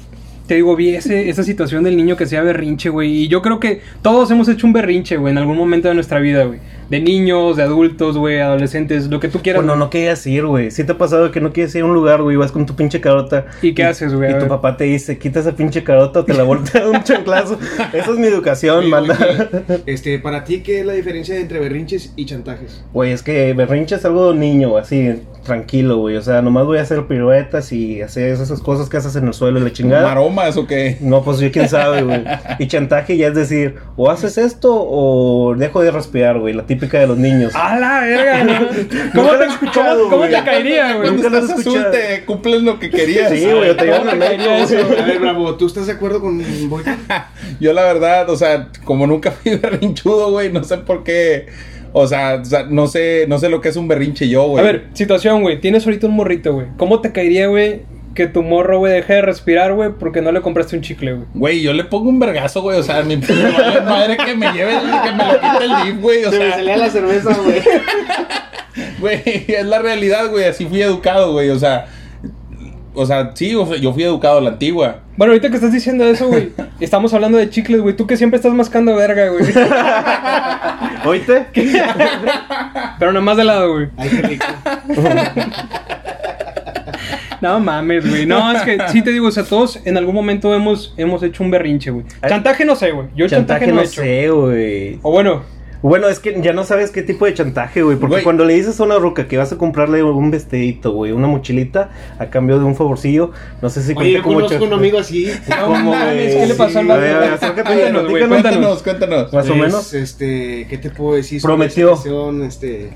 te 0.47 0.55
digo, 0.55 0.75
vi 0.75 0.89
ese, 0.89 1.29
esa 1.29 1.43
situación 1.43 1.83
del 1.83 1.95
niño 1.95 2.17
que 2.17 2.25
hacía 2.25 2.41
berrinche, 2.41 2.89
güey. 2.89 3.23
Y 3.23 3.27
yo 3.27 3.41
creo 3.41 3.59
que 3.59 3.81
todos 4.01 4.29
hemos 4.31 4.47
hecho 4.49 4.67
un 4.67 4.73
berrinche, 4.73 5.17
güey, 5.17 5.31
en 5.31 5.37
algún 5.37 5.57
momento 5.57 5.87
de 5.87 5.93
nuestra 5.93 6.19
vida, 6.19 6.43
güey. 6.43 6.59
De 6.93 6.99
niños, 6.99 7.57
de 7.57 7.63
adultos, 7.63 8.19
güey, 8.19 8.39
adolescentes, 8.39 9.07
lo 9.07 9.19
que 9.19 9.27
tú 9.27 9.39
quieras. 9.39 9.63
Bueno, 9.63 9.75
no 9.75 9.89
querías 9.89 10.27
ir, 10.27 10.45
güey. 10.45 10.69
Si 10.69 10.83
te 10.83 10.91
ha 10.91 10.97
pasado 10.99 11.31
que 11.31 11.41
no 11.41 11.51
quieres 11.51 11.73
ir 11.73 11.81
a 11.81 11.85
un 11.85 11.95
lugar, 11.95 12.21
güey, 12.21 12.37
vas 12.37 12.51
con 12.51 12.67
tu 12.67 12.75
pinche 12.75 13.01
carota. 13.01 13.47
¿Y 13.63 13.73
qué 13.73 13.83
haces, 13.83 14.13
güey? 14.13 14.35
Y 14.35 14.37
tu 14.37 14.47
papá 14.47 14.77
te 14.77 14.83
dice, 14.83 15.17
quita 15.17 15.39
esa 15.39 15.53
pinche 15.53 15.83
carota 15.83 16.19
o 16.19 16.23
te 16.23 16.35
la 16.35 16.43
voltea 16.43 16.83
de 16.83 16.91
un 16.91 17.03
chanclazo. 17.03 17.57
Esa 17.93 18.11
es 18.11 18.17
mi 18.19 18.27
educación, 18.27 18.91
manda. 18.91 19.17
Este, 19.87 20.19
para 20.19 20.43
ti, 20.43 20.61
¿qué 20.61 20.81
es 20.81 20.85
la 20.85 20.93
diferencia 20.93 21.35
entre 21.39 21.57
berrinches 21.57 22.13
y 22.15 22.27
chantajes? 22.27 22.83
Güey, 22.93 23.11
es 23.11 23.23
que 23.23 23.53
berrinche 23.53 23.95
es 23.95 24.05
algo 24.05 24.31
niño, 24.35 24.77
así, 24.77 25.19
tranquilo, 25.43 25.97
güey. 25.97 26.17
O 26.17 26.21
sea, 26.21 26.43
nomás 26.43 26.67
voy 26.67 26.77
a 26.77 26.83
hacer 26.83 27.07
piruetas 27.07 27.71
y 27.71 28.03
hacer 28.03 28.33
esas 28.33 28.61
cosas 28.61 28.87
que 28.87 28.97
haces 28.97 29.15
en 29.15 29.25
el 29.25 29.33
suelo 29.33 29.59
y 29.59 29.63
la 29.63 29.73
chingada. 29.73 30.07
¿Maromas 30.07 30.57
o 30.57 30.67
qué? 30.67 30.97
No, 31.01 31.23
pues 31.23 31.39
yo 31.39 31.51
quién 31.51 31.67
sabe, 31.67 32.03
güey. 32.03 32.23
Y 32.59 32.67
chantaje 32.67 33.17
ya 33.17 33.29
es 33.29 33.33
decir, 33.33 33.77
o 33.95 34.11
haces 34.11 34.37
esto 34.37 34.69
o 34.73 35.55
dejo 35.57 35.81
de 35.81 35.89
respirar, 35.89 36.37
güey. 36.37 36.53
La 36.53 36.67
típica 36.67 36.82
de 36.91 37.07
los 37.07 37.17
niños. 37.17 37.53
¡A 37.55 37.77
la 37.79 37.99
verga! 38.01 38.43
¿no? 38.43 38.67
¿Cómo, 39.13 39.23
Nunca 39.23 39.23
lo 39.23 39.33
he 39.33 39.37
te, 39.37 39.53
escuchado, 39.53 40.09
cómo- 40.09 40.23
te 40.25 40.31
caería, 40.43 40.95
güey? 40.95 41.09
Nunca 41.11 41.29
Cuando 41.29 41.39
lo 41.39 41.45
azul 41.53 41.59
escuchado. 41.59 41.91
te 41.91 42.25
cumples 42.25 42.61
lo 42.63 42.79
que 42.79 42.89
querías. 42.89 43.31
Sí, 43.31 43.45
güey, 43.45 43.75
te 43.75 43.85
llevan 43.85 43.99
¿Cómo 43.99 44.11
al 44.11 44.19
te 44.19 44.25
caería 44.25 44.47
médico, 44.57 44.79
eso? 44.79 45.01
A 45.01 45.05
ver, 45.05 45.19
Bravo, 45.19 45.55
¿tú 45.55 45.67
estás 45.67 45.87
de 45.87 45.93
acuerdo 45.93 46.21
con 46.21 46.69
Boy? 46.69 46.83
Yo 47.59 47.73
la 47.73 47.83
verdad, 47.83 48.29
o 48.29 48.35
sea, 48.35 48.69
como 48.83 49.07
nunca 49.07 49.31
fui 49.31 49.55
berrinchudo, 49.55 50.31
güey, 50.31 50.51
no 50.51 50.63
sé 50.63 50.77
por 50.77 51.03
qué. 51.03 51.47
O 51.95 52.07
sea, 52.07 52.39
o 52.41 52.45
sea, 52.45 52.63
no 52.67 52.87
sé, 52.87 53.25
no 53.27 53.37
sé 53.37 53.49
lo 53.49 53.61
que 53.61 53.69
es 53.69 53.75
un 53.75 53.87
berrinche 53.87 54.27
yo, 54.27 54.47
güey. 54.47 54.63
A 54.63 54.65
ver, 54.65 54.85
situación, 54.93 55.41
güey. 55.43 55.61
Tienes 55.61 55.85
ahorita 55.85 56.07
un 56.07 56.15
morrito, 56.15 56.51
güey. 56.53 56.65
¿Cómo 56.77 57.01
te 57.01 57.11
caería, 57.11 57.47
güey, 57.47 57.83
que 58.13 58.27
tu 58.27 58.43
morro, 58.43 58.79
güey, 58.79 58.93
deje 58.93 59.13
de 59.13 59.21
respirar, 59.21 59.73
güey, 59.73 59.91
porque 59.97 60.21
no 60.21 60.31
le 60.31 60.41
compraste 60.41 60.75
un 60.75 60.81
chicle, 60.81 61.13
güey? 61.13 61.27
Güey, 61.33 61.61
yo 61.61 61.73
le 61.73 61.83
pongo 61.83 62.09
un 62.09 62.19
vergazo, 62.19 62.61
güey. 62.61 62.79
O 62.79 62.83
sea, 62.83 63.01
mi 63.03 63.17
me 63.17 63.81
madre 63.81 64.17
que 64.17 64.35
me 64.35 64.51
lleve, 64.51 64.73
que 64.73 65.11
me 65.11 65.25
lo 65.25 65.39
quite 65.39 65.65
el 65.65 65.83
DIF, 65.83 66.01
güey. 66.01 66.25
O 66.25 66.31
Se 66.31 66.39
me 66.39 66.45
sea, 66.45 66.55
salía 66.55 66.77
la 66.77 66.89
cerveza, 66.89 67.33
güey. 67.43 67.61
güey, 68.99 69.45
es 69.47 69.65
la 69.65 69.79
realidad, 69.79 70.29
güey. 70.29 70.45
Así 70.45 70.65
fui 70.65 70.81
educado, 70.81 71.33
güey. 71.33 71.49
O 71.49 71.59
sea, 71.59 71.87
o 72.95 73.05
sea, 73.05 73.31
sí, 73.33 73.55
o 73.55 73.65
sea, 73.65 73.77
yo 73.77 73.91
fui 73.93 74.03
educado 74.03 74.37
a 74.37 74.41
la 74.41 74.51
antigua. 74.51 74.99
Bueno, 75.17 75.33
ahorita 75.33 75.49
que 75.49 75.55
estás 75.55 75.71
diciendo 75.71 76.05
eso, 76.05 76.27
güey, 76.27 76.51
estamos 76.79 77.13
hablando 77.13 77.37
de 77.37 77.49
chicles, 77.49 77.81
güey. 77.81 77.95
Tú 77.95 78.05
que 78.05 78.17
siempre 78.17 78.37
estás 78.37 78.53
mascando 78.53 78.95
verga, 78.95 79.29
güey. 79.29 79.45
¿Oíste? 81.05 81.47
Pero 82.99 83.11
nada 83.11 83.25
más 83.25 83.37
de 83.37 83.43
lado, 83.43 83.73
güey. 83.73 83.87
Ay, 83.97 84.09
qué 84.09 84.21
rico. 84.21 84.45
No 87.43 87.59
mames, 87.59 88.09
güey. 88.09 88.25
No, 88.25 88.51
es 88.53 88.61
que 88.63 88.77
sí 88.91 89.01
te 89.03 89.11
digo, 89.11 89.27
o 89.27 89.31
sea, 89.31 89.43
todos 89.43 89.79
en 89.85 89.97
algún 89.97 90.15
momento 90.15 90.53
hemos, 90.55 90.93
hemos 90.97 91.21
hecho 91.23 91.43
un 91.43 91.51
berrinche, 91.51 91.91
güey. 91.91 92.05
Chantaje 92.27 92.65
no 92.65 92.75
sé, 92.75 92.91
güey. 92.91 93.07
Yo 93.15 93.27
chantaje, 93.27 93.65
Chantaje 93.65 93.67
no 93.67 93.75
no 93.75 93.81
he 93.81 93.85
hecho. 93.85 94.01
sé, 94.01 94.29
güey. 94.29 94.99
O 95.03 95.11
bueno, 95.11 95.43
Bueno, 95.83 96.07
es 96.07 96.19
que 96.19 96.39
ya 96.41 96.53
no 96.53 96.63
sabes 96.63 96.91
qué 96.91 97.01
tipo 97.01 97.25
de 97.25 97.33
chantaje, 97.33 97.81
güey. 97.81 97.97
Porque 97.97 98.13
Güey. 98.13 98.23
cuando 98.23 98.45
le 98.45 98.53
dices 98.53 98.79
a 98.79 98.83
una 98.83 98.95
ruca 98.99 99.27
que 99.27 99.37
vas 99.37 99.51
a 99.51 99.57
comprarle 99.57 100.01
un 100.01 100.31
vestidito, 100.31 100.93
güey, 100.93 101.11
una 101.11 101.27
mochilita, 101.27 101.89
a 102.19 102.27
cambio 102.29 102.57
de 102.57 102.63
un 102.63 102.73
favorcillo, 102.77 103.31
no 103.61 103.69
sé 103.69 103.81
si 103.83 103.93
Oye, 103.97 104.13
yo 104.13 104.23
conozco 104.23 104.47
chan- 104.47 104.63
un 104.63 104.71
amigo 104.73 104.97
así. 104.99 105.27
no 105.49 105.65
¿Cómo, 105.65 105.91
mames, 105.91 106.15
güey? 106.35 106.37
¿qué 106.39 106.45
le 106.47 106.53
pasó 106.55 106.79
al 106.79 106.85
Sí, 106.85 106.89
vato? 106.91 107.63
Cuéntanos, 107.65 108.09
güey, 108.09 108.27
cuéntanos. 108.29 108.81
Cuéntanos. 108.83 109.33
Más 109.33 109.49
o 109.49 109.55
menos. 109.55 109.93
Este, 109.93 110.67
¿qué 110.69 110.77
te 110.77 110.89
puedo 110.89 111.15
decir? 111.15 111.41
sobre 111.41 111.55
Prometió. 111.55 111.87
esa 111.87 112.01
cuestión? 112.03 112.43
Este, 112.43 112.89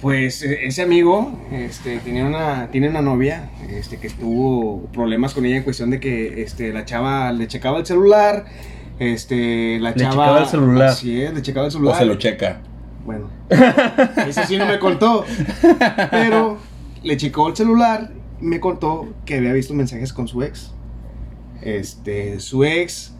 pues 0.00 0.42
e- 0.42 0.66
ese 0.66 0.82
amigo, 0.82 1.32
este, 1.52 1.98
tenía 1.98 2.24
una, 2.24 2.68
tiene 2.70 2.88
una 2.88 3.02
novia, 3.02 3.50
este, 3.70 3.98
que 3.98 4.08
tuvo 4.10 4.86
problemas 4.92 5.34
con 5.34 5.44
ella 5.44 5.56
en 5.58 5.62
cuestión 5.62 5.90
de 5.90 6.00
que, 6.00 6.42
este, 6.42 6.72
la 6.72 6.84
chava 6.84 7.32
le 7.32 7.46
checaba 7.48 7.78
el 7.78 7.86
celular, 7.86 8.46
este, 8.98 9.78
la 9.80 9.90
Le 9.90 9.96
chava. 9.96 10.10
checaba 10.12 10.38
el 10.40 10.46
celular. 10.46 10.88
Así 10.88 11.20
es, 11.22 11.34
le 11.34 11.42
checaba 11.42 11.66
el 11.66 11.70
O 11.70 11.72
celular. 11.72 11.98
se 11.98 12.04
lo 12.06 12.14
checa. 12.16 12.60
Bueno, 13.04 13.30
eso 14.28 14.42
sí 14.46 14.56
no 14.58 14.66
me 14.66 14.78
contó. 14.78 15.24
Pero 16.10 16.58
le 17.02 17.16
checó 17.16 17.48
el 17.48 17.56
celular, 17.56 18.10
me 18.40 18.60
contó 18.60 19.08
que 19.24 19.36
había 19.38 19.52
visto 19.52 19.74
mensajes 19.74 20.12
con 20.12 20.28
su 20.28 20.42
ex. 20.42 20.72
Este, 21.62 22.40
su 22.40 22.64
ex 22.64 23.14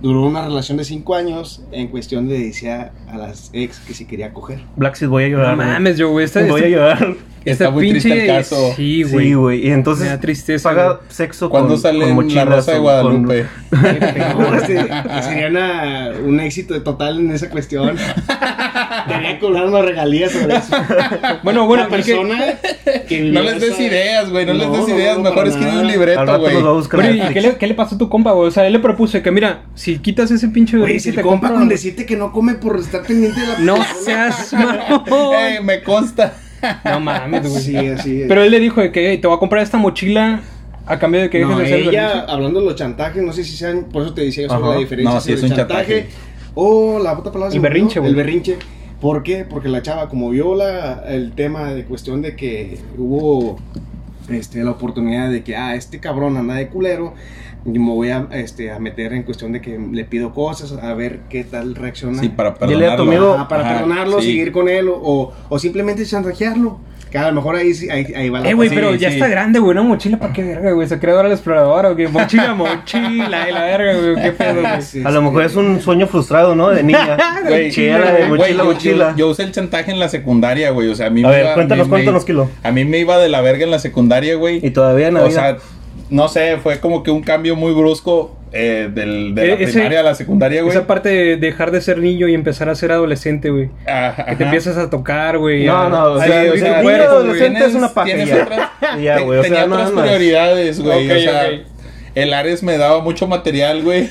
duró 0.00 0.22
una 0.22 0.42
relación 0.46 0.78
de 0.78 0.84
5 0.84 1.14
años. 1.14 1.64
En 1.72 1.88
cuestión 1.88 2.28
le 2.28 2.38
decía 2.38 2.92
a 3.08 3.16
las 3.16 3.50
ex 3.52 3.78
que 3.80 3.94
si 3.94 4.04
quería 4.06 4.32
coger. 4.32 4.60
Black 4.76 4.96
Seed, 4.96 5.08
voy 5.08 5.24
a 5.24 5.28
llorar. 5.28 5.56
no 5.56 5.64
mames, 5.64 5.98
yo, 5.98 6.10
güey. 6.10 6.26
Voy 6.48 6.62
a 6.62 6.68
llorar. 6.68 7.16
Este 7.44 7.64
Está 7.64 7.70
muy 7.70 7.90
triste 7.90 8.20
el 8.22 8.26
caso. 8.26 8.72
Sí, 8.76 9.02
güey. 9.02 9.26
Sí, 9.28 9.34
güey. 9.34 9.66
Y 9.66 9.70
entonces 9.70 10.04
Me 10.06 10.10
da 10.12 10.20
tristeza, 10.20 10.68
paga 10.68 10.86
güey. 10.86 10.98
sexo 11.08 11.50
¿Cuándo 11.50 11.70
con, 11.70 11.78
sale 11.80 12.00
con 12.06 12.12
mochilas 12.14 12.48
La 12.48 12.56
Rosa 12.56 12.72
de 12.72 12.78
Guadalupe? 12.78 13.46
Este, 13.74 14.88
sería 15.22 15.48
una- 15.48 16.10
un 16.24 16.40
éxito 16.40 16.80
total 16.82 17.18
en 17.20 17.32
esa 17.32 17.50
cuestión. 17.50 17.96
Tenía 19.08 19.34
que 19.34 19.38
cobrar 19.40 19.66
unas 19.66 19.84
regalías 19.84 20.32
sobre 20.32 20.56
eso. 20.56 20.74
Bueno, 21.42 21.66
bueno, 21.66 21.86
Una 21.88 21.98
¿y 21.98 22.02
qué- 22.02 22.12
persona 22.14 22.44
que 23.08 23.20
No 23.20 23.42
les 23.42 23.60
des 23.60 23.78
ideas, 23.80 24.30
güey. 24.30 24.46
No, 24.46 24.54
les 24.54 24.70
des 24.72 24.88
ideas. 24.88 25.16
no, 25.18 25.24
Mejor 25.24 25.48
escribe 25.48 25.72
un 25.72 25.78
Al 25.80 25.86
libreto, 25.88 26.24
rato 26.24 26.40
güey. 26.40 26.54
nos 26.54 26.64
va 26.64 26.68
a 26.68 26.72
buscar 26.72 27.00
Pero, 27.00 27.14
¿y 27.14 27.18
Netflix. 27.18 27.34
qué 27.34 27.40
le, 27.48 27.56
qué 27.56 27.66
le 27.66 27.74
pasó 27.74 27.96
a 27.96 27.98
tu 27.98 28.08
compa, 28.08 28.32
güey? 28.32 28.48
O 28.48 28.50
sea, 28.50 28.66
él 28.66 28.72
le 28.72 28.78
propuse 28.78 29.20
que, 29.22 29.30
mira, 29.30 29.62
si 29.74 29.98
quitas 29.98 30.30
ese 30.30 30.48
pinche 30.48 30.78
Güey, 30.78 31.00
si 31.00 31.12
te 31.12 31.20
compa 31.22 31.48
compro... 31.48 31.60
con 31.60 31.68
decirte 31.68 32.06
que 32.06 32.16
no 32.16 32.32
come 32.32 32.54
por 32.54 32.78
estar 32.78 33.02
pendiente 33.02 33.40
de 33.40 33.46
la 33.46 33.58
No 33.58 33.76
seas 34.04 34.52
mamón. 34.52 35.04
Eh, 35.34 35.60
me 35.62 35.82
consta. 35.82 36.34
No 36.84 37.00
mames, 37.00 37.48
güey. 37.48 37.62
Sí, 37.62 37.76
así 37.76 38.22
es. 38.22 38.28
Pero 38.28 38.42
él 38.42 38.50
le 38.50 38.60
dijo 38.60 38.80
de 38.80 38.90
que 38.92 39.10
"Hey, 39.10 39.18
te 39.18 39.26
voy 39.26 39.36
a 39.36 39.40
comprar 39.40 39.62
esta 39.62 39.78
mochila 39.78 40.40
a 40.86 40.98
cambio 40.98 41.20
de 41.22 41.30
que 41.30 41.38
dejes 41.38 41.52
no, 41.52 41.58
de 41.58 41.64
hacer 41.64 41.78
el 41.80 41.88
ella, 41.88 42.06
berrinche". 42.08 42.32
hablando 42.32 42.60
de 42.60 42.66
los 42.66 42.74
chantajes, 42.76 43.22
no 43.22 43.32
sé 43.32 43.44
si 43.44 43.56
sean, 43.56 43.84
por 43.84 44.02
eso 44.02 44.14
te 44.14 44.22
decía 44.22 44.48
sobre 44.48 44.62
Ajá. 44.64 44.72
la 44.74 44.78
diferencia 44.80 45.14
No, 45.14 45.20
sí, 45.20 45.24
sobre 45.28 45.34
es 45.34 45.42
un 45.44 45.50
el 45.52 45.56
chantaje, 45.56 45.94
chantaje. 46.02 46.16
o 46.54 46.98
la 47.02 47.12
otra 47.18 47.32
palabra. 47.32 47.54
El 47.54 47.60
berrinche, 47.60 48.00
güey. 48.00 48.10
El 48.10 48.16
berrinche. 48.16 48.56
¿Por 49.00 49.22
qué? 49.22 49.44
Porque 49.48 49.68
la 49.68 49.82
chava, 49.82 50.08
como 50.08 50.30
vio 50.30 50.54
la, 50.54 51.04
el 51.08 51.32
tema 51.32 51.72
de 51.74 51.84
cuestión 51.84 52.22
de 52.22 52.34
que 52.36 52.78
hubo 52.96 53.58
este, 54.28 54.62
la 54.64 54.70
oportunidad 54.72 55.30
de 55.30 55.42
que, 55.42 55.56
ah, 55.56 55.74
este 55.74 56.00
cabrón 56.00 56.36
anda 56.36 56.54
de 56.54 56.68
culero, 56.68 57.14
y 57.66 57.78
me 57.78 57.90
voy 57.90 58.10
a, 58.10 58.28
este, 58.32 58.70
a 58.70 58.78
meter 58.78 59.12
en 59.14 59.22
cuestión 59.22 59.52
de 59.52 59.60
que 59.62 59.78
le 59.78 60.04
pido 60.04 60.32
cosas, 60.34 60.72
a 60.72 60.92
ver 60.94 61.20
qué 61.30 61.44
tal 61.44 61.74
reacciona. 61.74 62.20
Sí, 62.20 62.28
para 62.28 62.50
Dile 62.66 62.86
a 62.88 62.96
tu 62.96 63.04
perdonarlo. 63.04 63.04
amigo- 63.04 63.34
Ajá, 63.34 63.48
para 63.48 63.62
Ajá, 63.64 63.74
perdonarlo, 63.78 64.20
sí. 64.20 64.26
seguir 64.26 64.52
con 64.52 64.68
él, 64.68 64.88
o, 64.90 65.32
o 65.48 65.58
simplemente 65.58 66.04
chantajearlo. 66.04 66.78
Que 67.14 67.18
a 67.20 67.28
lo 67.28 67.34
mejor 67.36 67.54
ahí, 67.54 67.72
sí- 67.72 67.88
ahí, 67.88 68.12
ahí 68.16 68.28
va 68.28 68.40
la 68.40 68.50
Eh, 68.50 68.54
güey, 68.54 68.68
pero 68.70 68.92
Sí, 68.94 68.98
ya 68.98 69.08
sí. 69.08 69.14
está 69.14 69.28
grande, 69.28 69.60
güey. 69.60 69.70
Una 69.70 69.82
mochila, 69.84 70.18
¿para 70.18 70.32
qué 70.32 70.42
verga, 70.42 70.72
güey? 70.72 70.88
¿Se 70.88 70.98
cree 70.98 71.14
ahora 71.14 71.28
el 71.28 71.32
explorador 71.34 71.86
o 71.86 71.94
qué? 71.94 72.08
Mochila, 72.08 72.54
mochila, 72.56 73.48
y 73.48 73.52
la 73.52 73.62
verga, 73.62 73.94
güey. 73.94 74.14
¿Qué 74.16 74.32
pedo, 74.36 74.60
güey? 74.62 74.82
Sí, 74.82 75.00
A 75.04 75.10
lo 75.12 75.20
sí. 75.20 75.24
mejor 75.24 75.44
es 75.44 75.54
un 75.54 75.80
sueño 75.80 76.08
frustrado, 76.08 76.56
¿no? 76.56 76.70
De 76.70 76.82
niña. 76.82 77.16
Güey, 77.46 77.72
era 77.86 78.10
de 78.10 78.26
Güey, 78.26 78.40
mochila, 78.40 78.58
yo, 78.58 78.64
mochila. 78.64 79.10
yo- 79.12 79.16
yo 79.16 79.28
usé 79.28 79.44
el 79.44 79.52
chantaje 79.52 79.92
en 79.92 80.00
la 80.00 80.08
secundaria, 80.08 80.70
güey. 80.70 80.88
O 80.88 80.96
sea, 80.96 81.06
a 81.06 81.10
mí 81.10 81.22
A 81.22 81.28
me 81.28 81.32
ver, 81.34 81.44
iba- 81.44 81.54
cuéntanos, 81.54 81.86
me- 81.86 81.90
cuéntanos, 81.90 82.24
Kilo. 82.24 82.50
A 82.64 82.72
mí 82.72 82.84
me 82.84 82.98
iba 82.98 83.16
de 83.18 83.28
la 83.28 83.40
verga 83.42 83.62
en 83.62 83.70
la 83.70 83.78
secundaria, 83.78 84.34
güey. 84.34 84.58
Y 84.66 84.70
todavía 84.72 85.12
la 85.12 85.22
O 85.22 85.30
sea, 85.30 85.58
no 86.10 86.26
sé, 86.26 86.56
fue 86.60 86.80
como 86.80 87.04
que 87.04 87.12
un 87.12 87.22
cambio 87.22 87.54
muy 87.54 87.72
brusco 87.74 88.34
eh, 88.56 88.88
del, 88.94 89.34
de 89.34 89.46
la 89.48 89.52
Eh, 89.54 89.56
ese- 89.64 89.72
primaria 89.72 90.00
a 90.00 90.02
la 90.04 90.14
secundaria, 90.14 90.62
güey. 90.62 90.76
Esa 90.76 90.86
parte 90.86 91.08
de 91.08 91.36
dejar 91.36 91.70
de 91.72 91.80
ser 91.80 91.98
niño 91.98 92.28
y 92.28 92.34
empezar 92.34 92.68
a 92.68 92.74
ser 92.76 92.92
adolescente, 92.92 93.50
güey. 93.50 93.70
Ajá, 93.86 94.26
Que 94.26 94.36
te 94.36 94.44
empiezas 94.44 94.76
a 94.78 94.88
tocar, 94.88 95.38
güey. 95.38 95.66
No, 95.66 95.88
no, 95.90 96.04
o 96.12 96.20
sea, 96.20 96.52
o 96.52 96.56
sea, 96.56 96.80
niño 96.82 96.94
adolescente 97.02 97.64
es 97.64 97.74
una 97.74 97.88
paja 97.88 98.06
tienes 98.06 98.28
ya. 98.28 98.42
otras- 98.44 98.70
Ya, 99.02 99.18
güey, 99.20 99.38
o 99.40 99.42
sea, 99.42 99.50
tenía 99.52 99.64
otras 99.74 99.92
más. 99.92 100.04
prioridades, 100.06 100.80
güey. 100.80 101.10
O 101.10 101.18
sea. 101.20 101.50
El 102.14 102.32
Ares 102.32 102.62
me 102.62 102.78
daba 102.78 103.00
mucho 103.00 103.26
material, 103.26 103.82
güey. 103.82 104.08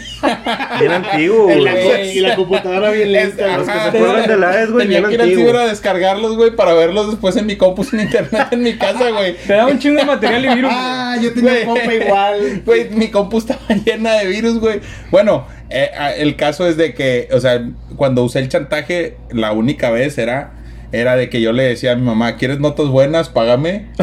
Bien 0.79 0.91
antiguo, 0.91 1.50
Y 1.50 1.53
güey. 1.53 1.63
la, 1.63 2.03
y 2.03 2.19
la 2.19 2.36
computadora 2.36 2.91
bien 2.91 3.12
lenta. 3.12 3.57
Los 3.57 3.67
que 3.67 3.74
se 3.74 3.79
acuerdan 3.79 4.27
de 4.27 4.38
la 4.38 4.65
güey, 4.65 4.88
Tenía 4.88 5.07
que 5.07 5.13
ir 5.13 5.22
al 5.22 5.29
ciber 5.29 5.55
a 5.55 5.67
descargarlos, 5.67 6.36
güey, 6.36 6.55
para 6.55 6.74
verlos 6.74 7.12
después 7.12 7.36
en 7.38 7.45
mi 7.45 7.55
compu 7.55 7.83
sin 7.83 8.01
internet 8.01 8.48
en 8.51 8.62
mi 8.63 8.77
casa, 8.77 9.10
güey. 9.12 9.36
Te 9.48 9.53
da 9.53 9.67
un 9.67 9.79
chingo 9.79 10.00
de 10.00 10.05
material 10.05 10.45
y 10.45 10.55
virus. 10.55 10.72
Ah, 10.74 11.15
yo 11.22 11.33
tenía 11.33 11.65
compa 11.65 11.93
igual. 11.93 12.62
Güey, 12.65 12.89
mi 12.89 13.07
compu 13.10 13.38
estaba 13.38 13.62
llena 13.86 14.13
de 14.13 14.27
virus, 14.27 14.60
güey. 14.60 14.81
Bueno, 15.10 15.48
eh, 15.69 15.89
ah, 15.98 16.12
el 16.12 16.36
caso 16.36 16.67
es 16.67 16.75
de 16.77 16.93
que, 16.93 17.29
o 17.31 17.39
sea, 17.39 17.62
cuando 17.95 18.24
usé 18.24 18.39
el 18.39 18.50
chantaje, 18.50 19.17
la 19.31 19.53
única 19.53 19.91
vez 19.91 20.17
era, 20.17 20.51
era 20.93 21.15
de 21.17 21.29
que 21.29 21.41
yo 21.41 21.51
le 21.51 21.63
decía 21.63 21.91
a 21.91 21.95
mi 21.95 22.03
mamá, 22.03 22.38
¿quieres 22.38 22.59
notas 22.59 22.88
buenas? 22.88 23.27
Págame. 23.27 23.88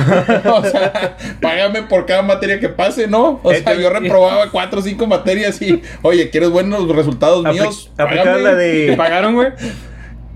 o 0.44 0.64
sea, 0.64 1.16
págame 1.40 1.82
por 1.84 2.04
cada 2.04 2.20
materia 2.22 2.60
que 2.60 2.68
pase, 2.68 3.06
¿no? 3.06 3.40
O 3.42 3.54
sea, 3.54 3.74
yo 3.74 3.88
reprobaba 3.90 4.50
cuatro 4.50 4.80
o 4.80 4.82
cinco 4.82 5.06
materias 5.06 5.62
y, 5.62 5.80
oye, 6.02 6.28
¿quieres 6.30 6.50
buenos 6.50 6.86
resultados 6.88 7.44
Apli- 7.44 7.52
míos? 7.52 7.90
aplicar 7.96 8.40
la 8.40 8.50
¿Te 8.50 8.56
de. 8.56 8.96
pagaron, 8.96 9.34
güey? 9.36 9.48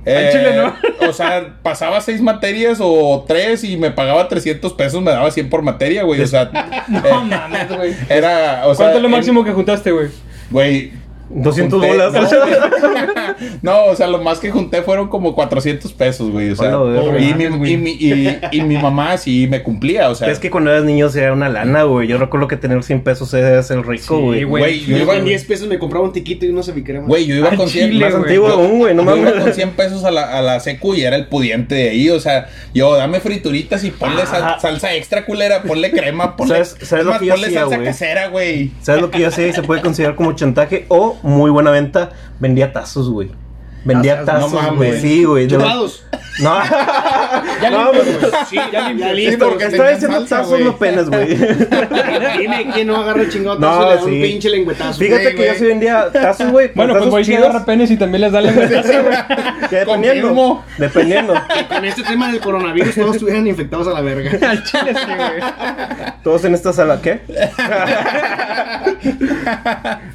Eh, 0.06 0.28
chile, 0.32 0.54
¿no? 0.54 1.08
O 1.08 1.12
sea, 1.14 1.56
pasaba 1.62 2.00
seis 2.02 2.20
materias 2.20 2.78
o 2.80 3.24
tres 3.26 3.64
y 3.64 3.78
me 3.78 3.90
pagaba 3.90 4.28
300 4.28 4.74
pesos, 4.74 5.00
me 5.02 5.10
daba 5.10 5.30
100 5.30 5.48
por 5.48 5.62
materia, 5.62 6.02
güey. 6.02 6.20
O 6.20 6.26
sea, 6.26 6.50
No 6.88 6.98
eh, 6.98 7.24
mames, 7.24 7.68
güey. 7.74 7.94
era, 8.10 8.66
o 8.66 8.74
sea, 8.74 8.84
¿Cuánto 8.84 8.96
es 8.98 9.02
lo 9.02 9.08
en- 9.08 9.12
máximo 9.12 9.42
que 9.44 9.52
juntaste, 9.52 9.90
güey? 9.92 10.08
Güey, 10.50 10.92
200 11.34 11.80
junté- 11.82 11.88
bolas. 11.88 12.14
No, 13.62 13.86
o 13.86 13.96
sea, 13.96 14.06
lo 14.06 14.18
más 14.22 14.38
que 14.38 14.50
junté 14.50 14.82
fueron 14.82 15.08
como 15.08 15.34
400 15.34 15.92
pesos, 15.94 16.30
güey. 16.30 16.50
O 16.50 16.56
sea, 16.56 16.70
y, 17.18 17.34
mi, 17.34 17.44
y, 17.70 17.76
mi, 17.76 17.90
y, 17.90 18.38
y 18.52 18.60
mi 18.62 18.76
mamá 18.78 19.16
sí 19.18 19.46
me 19.50 19.62
cumplía, 19.62 20.08
o 20.10 20.14
sea. 20.14 20.28
Es 20.30 20.38
que 20.38 20.50
cuando 20.50 20.70
eras 20.70 20.84
niño 20.84 21.08
sí 21.08 21.18
era 21.18 21.32
una 21.32 21.48
lana, 21.48 21.82
güey. 21.84 22.06
Yo 22.06 22.18
recuerdo 22.18 22.46
que 22.48 22.56
tener 22.56 22.82
100 22.82 23.02
pesos 23.02 23.32
era 23.34 23.62
ser 23.62 23.84
rico, 23.86 24.16
Sí, 24.18 24.22
güey. 24.22 24.44
güey. 24.44 24.80
Yo 24.80 24.96
Yo 24.96 25.02
iba, 25.02 25.14
con 25.14 25.24
10 25.24 25.44
pesos 25.44 25.68
me 25.68 25.78
compraba 25.78 26.04
un 26.04 26.12
tiquito 26.12 26.46
y 26.46 26.52
no 26.52 26.62
se 26.62 26.72
me 26.72 26.82
más. 26.94 27.06
güey, 27.06 27.26
yo 27.26 27.34
iba 27.34 27.50
con 27.56 27.68
100 27.68 27.90
chile, 27.90 28.04
Más 28.04 28.14
antiguo 28.14 28.48
Yo- 28.48 28.54
aún, 28.54 28.78
güey. 28.78 28.94
No 28.94 29.04
yo 29.04 29.16
iba 29.16 29.30
con 29.30 29.38
mames. 29.40 29.54
100 29.56 29.70
pesos 29.70 30.04
a 30.04 30.10
la, 30.10 30.38
a 30.38 30.42
la 30.42 30.60
secu 30.60 30.94
y 30.94 31.02
era 31.02 31.16
el 31.16 31.26
pudiente 31.26 31.74
de 31.74 31.90
ahí, 31.90 32.10
o 32.10 32.20
sea, 32.20 32.48
yo 32.74 32.94
dame 32.96 33.20
frituritas 33.20 33.82
y 33.84 33.90
ponle 33.90 34.26
sal- 34.26 34.60
salsa 34.60 34.94
extra 34.94 35.24
culera, 35.26 35.62
ponle 35.62 35.90
crema, 35.90 36.36
ponle, 36.36 36.64
¿Sabes- 36.64 36.76
sabes 36.86 36.92
es 37.00 37.04
lo 37.04 37.10
más, 37.12 37.20
que 37.20 37.26
yo 37.26 37.32
ponle 37.32 37.46
hacía, 37.48 37.60
salsa 37.60 37.76
güey? 37.76 37.86
casera, 37.88 38.28
güey. 38.28 38.70
¿Sabes 38.82 39.00
lo 39.00 39.10
que 39.10 39.18
yo 39.20 39.28
hacía? 39.28 39.46
Y 39.48 39.52
se 39.52 39.62
puede 39.62 39.80
considerar 39.80 40.14
como 40.14 40.32
chantaje 40.34 40.84
o 40.88 41.16
muy 41.24 41.50
buena 41.50 41.70
venta. 41.70 42.10
Vendía 42.38 42.72
tazos, 42.72 43.10
güey. 43.10 43.30
Vendía 43.84 44.20
No 44.20 44.24
tazos, 44.24 44.76
güey. 44.76 45.00
Sí, 45.00 45.24
güey. 45.24 45.48
No. 45.48 45.58
Ya 47.64 47.70
No, 47.70 47.88
güey. 47.92 48.02
güey. 48.02 48.32
Sí, 48.48 48.56
ya, 48.72 48.92
ya 48.92 49.14
Sí, 49.14 49.36
porque 49.38 49.66
tenían 49.66 49.94
diciendo 49.94 50.24
tazos, 50.26 50.48
güey. 50.50 50.64
no 50.64 50.76
penas, 50.76 51.08
güey. 51.08 51.34
Dime 52.38 52.70
quién 52.74 52.86
no 52.88 52.96
agarra 52.96 53.28
chingado 53.28 53.58
No, 53.58 53.66
tazo 53.66 53.82
y 53.82 53.88
le 53.88 53.96
da 53.96 54.04
un 54.04 54.10
pinche 54.30 54.50
lengüetazo. 54.50 54.98
Fíjate 54.98 55.22
güey, 55.22 55.34
que 55.36 55.42
yo 55.42 55.48
güey. 55.48 55.58
sí 55.58 55.64
vendía 55.64 56.12
tazos, 56.12 56.50
güey. 56.50 56.70
Bueno, 56.74 56.94
pues 56.94 57.10
voy 57.10 57.22
a 57.22 57.24
chidos, 57.24 57.40
agarrar 57.44 57.64
penes 57.64 57.90
y 57.90 57.96
también 57.96 58.20
les 58.20 58.32
da 58.32 58.40
la 58.42 58.52
que 58.52 58.60
dependiendo. 59.76 60.28
Confirmo. 60.28 60.64
Dependiendo. 60.78 61.34
Con 61.68 61.84
este 61.84 62.02
tema 62.02 62.30
del 62.30 62.40
coronavirus 62.40 62.94
todos 62.94 63.14
estuvieran 63.14 63.46
infectados 63.46 63.88
a 63.88 63.92
la 63.92 64.00
verga. 64.02 64.30
Al 64.50 64.62
chile 64.64 64.94
sí, 64.94 65.12
güey. 65.16 66.12
Todos 66.22 66.44
en 66.44 66.54
esta 66.54 66.72
sala, 66.72 67.00
¿qué? 67.00 67.20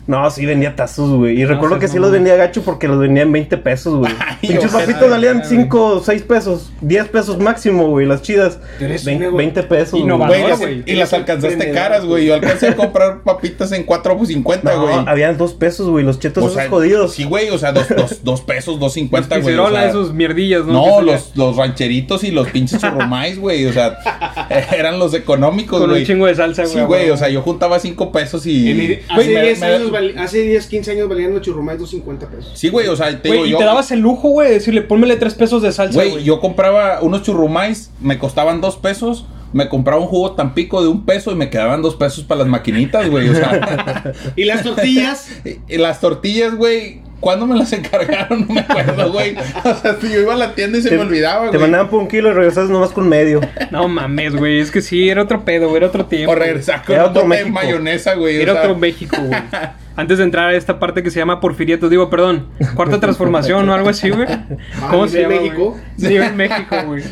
no, 0.08 0.30
sí 0.30 0.46
vendía 0.46 0.76
tazos, 0.76 1.10
güey. 1.12 1.40
Y 1.40 1.46
recuerdo 1.46 1.80
que 1.80 1.88
sí 1.88 2.00
los 2.00 2.12
vendía 2.12 2.36
gacho 2.36 2.62
porque 2.64 2.88
los 2.88 3.00
vendía 3.00 3.24
en 3.24 3.32
20 3.32 3.58
pesos, 3.58 3.96
güey. 3.96 4.14
Pinches 4.42 4.72
papitos 4.72 5.10
valían 5.10 5.40
güey. 5.40 5.50
5 5.50 5.86
o 5.86 6.04
6 6.04 6.22
pesos. 6.24 6.72
10 6.82 7.08
pesos 7.10 7.38
máximo, 7.40 7.88
güey. 7.90 8.06
Las 8.06 8.22
chidas. 8.22 8.60
Un 8.80 8.88
20, 8.88 9.16
nego- 9.20 9.38
20 9.38 9.64
pesos, 9.64 10.02
güey. 10.02 10.18
Güey, 10.18 10.58
güey. 10.58 10.84
y 10.86 10.94
las 10.96 11.14
alcanzaste 11.14 11.72
caras, 11.72 12.06
güey. 12.06 12.26
Yo 12.26 12.34
alcancé 12.36 12.68
a 12.70 12.76
comprar 12.76 13.24
papitas 13.24 13.72
en 13.72 13.86
4.50, 13.86 14.62
No, 14.76 14.82
güey. 14.84 14.96
habían 15.08 15.38
2 15.38 15.54
pesos, 15.54 15.90
güey. 15.90 16.04
Los 16.06 16.20
chetos 16.20 16.44
O 16.44 16.48
esos 16.48 16.60
sea, 16.60 16.70
jodidos. 16.70 17.14
Sí, 17.14 17.24
güey, 17.24 17.50
o 17.50 17.58
sea, 17.58 17.72
dos, 17.72 17.88
dos, 17.96 18.24
dos 18.24 18.42
pesos, 18.42 18.76
dos 18.80 18.90
Los 18.90 18.94
cincuenta, 18.94 19.38
güey. 19.40 19.56
o 19.58 19.70
sea, 19.70 19.88
esos 19.90 20.14
mierdillas, 20.14 20.66
¿no? 20.66 20.74
No, 20.86 21.02
los, 21.02 21.32
los 21.36 21.56
rancheritos 21.56 22.24
y 22.24 22.32
los 22.32 22.48
pinches 22.50 22.80
churrumais, 22.82 23.40
güey. 23.40 23.66
O 23.66 23.74
sea, 23.74 23.98
eran 24.76 25.00
los 25.00 25.14
económicos, 25.14 25.80
Con 25.80 25.90
un 25.90 25.96
güey. 25.96 26.06
chingo 26.06 26.26
de 26.28 26.36
salsa, 26.36 26.64
güey. 26.64 26.74
Sí, 26.76 26.82
güey, 26.82 27.10
o 27.10 27.18
sea, 27.18 27.30
yo 27.30 27.42
juntaba 27.42 27.80
5 27.80 28.12
pesos 28.12 28.46
y. 28.46 28.74
Güey, 28.74 29.00
hace, 29.10 29.34
me- 29.34 29.42
10 29.44 29.60
me- 29.60 29.66
años 29.68 29.92
vali- 29.92 30.14
hace 30.18 30.42
10, 30.42 30.68
15 30.68 30.92
años 30.92 31.10
valían 31.10 31.34
los 31.34 31.42
churrumais 31.42 31.78
250 31.80 32.28
pesos. 32.28 32.52
Sí, 32.56 32.70
güey, 32.70 32.88
o 32.88 32.96
sea, 32.96 33.10
te 33.22 33.30
digo 33.30 33.40
Güey, 33.42 33.50
y 33.50 33.52
yo. 33.54 33.58
te 33.58 33.64
dabas 33.66 33.92
el 33.92 34.00
lujo, 34.00 34.30
güey, 34.30 34.48
de 34.50 34.54
decirle, 34.56 34.82
pónmele 34.82 35.16
tres 35.18 35.34
pesos 35.36 35.62
de 35.62 35.72
salsa, 35.72 35.96
Güey, 35.96 36.12
güey. 36.12 36.24
yo 36.24 36.40
compraba 36.40 37.00
unos 37.02 37.22
churrumais, 37.34 37.92
me 38.02 38.18
costaban 38.20 38.62
dos 38.62 38.78
pesos. 38.78 39.26
Me 39.52 39.68
compraba 39.68 40.00
un 40.00 40.08
jugo 40.08 40.34
tampico 40.34 40.82
de 40.84 40.90
un 40.90 41.06
peso 41.06 41.32
y 41.32 41.36
me 41.36 41.50
quedaban 41.50 41.82
dos 41.82 41.96
pesos 41.96 42.24
para 42.24 42.40
las 42.42 42.48
maquinitas, 42.48 43.10
güey. 43.10 43.30
O 43.30 43.34
sea, 43.36 44.14
Y 44.36 44.44
las 44.46 44.62
tortillas, 44.64 45.28
y- 45.46 45.74
y 45.74 45.78
las 45.78 46.00
tortillas, 46.00 46.54
güey. 46.56 47.02
¿Cuándo 47.20 47.48
me 47.48 47.56
las 47.58 47.74
encargaron? 47.74 48.46
No 48.48 48.54
me 48.54 48.60
acuerdo, 48.62 49.12
güey. 49.12 49.36
O 49.66 49.76
sea, 49.76 49.98
si 50.00 50.10
yo 50.10 50.22
iba 50.22 50.34
a 50.36 50.38
la 50.38 50.54
tienda 50.56 50.78
y 50.78 50.82
se 50.84 50.92
me 50.92 51.00
olvidaba, 51.02 51.46
Te 51.50 51.58
güey. 51.58 51.62
mandaban 51.62 51.90
por 51.90 52.00
un 52.00 52.08
kilo 52.08 52.30
y 52.30 52.34
regresabas 52.34 52.70
nomás 52.70 52.92
con 52.92 53.10
medio. 53.10 53.42
No 53.72 53.88
mames, 53.88 54.36
güey, 54.36 54.60
es 54.60 54.70
que 54.72 54.82
sí, 54.82 55.10
era 55.10 55.24
otro 55.24 55.44
pedo, 55.44 55.66
güey, 55.68 55.78
era 55.78 55.88
otro 55.88 56.06
tiempo. 56.06 56.32
O 56.32 56.36
regresar 56.36 56.84
con 56.86 56.94
Era 56.96 57.06
un 57.06 57.10
otro 57.18 57.28
de 57.28 57.46
mayonesa, 57.46 58.14
güey. 58.14 58.38
o 58.38 58.42
Era 58.42 58.54
sea, 58.54 58.62
otro 58.62 58.78
México, 58.78 59.18
güey. 59.20 59.42
Antes 60.00 60.18
de 60.18 60.24
entrar 60.24 60.48
a 60.48 60.56
esta 60.56 60.80
parte 60.80 61.04
que 61.04 61.12
se 61.12 61.20
llama 61.20 61.42
Porfirietos, 61.42 61.90
digo, 61.90 62.10
perdón, 62.10 62.48
cuarta 62.74 63.02
transformación 63.02 63.68
o 63.68 63.74
algo 63.74 63.90
así, 63.90 64.10
güey. 64.10 64.30
¿Cómo 64.90 65.10
se 65.10 65.24
llama? 65.24 65.36
México. 65.36 65.72
güey? 65.98 66.10
Nivel 66.14 66.36
México, 66.36 66.76
güey. 66.86 67.04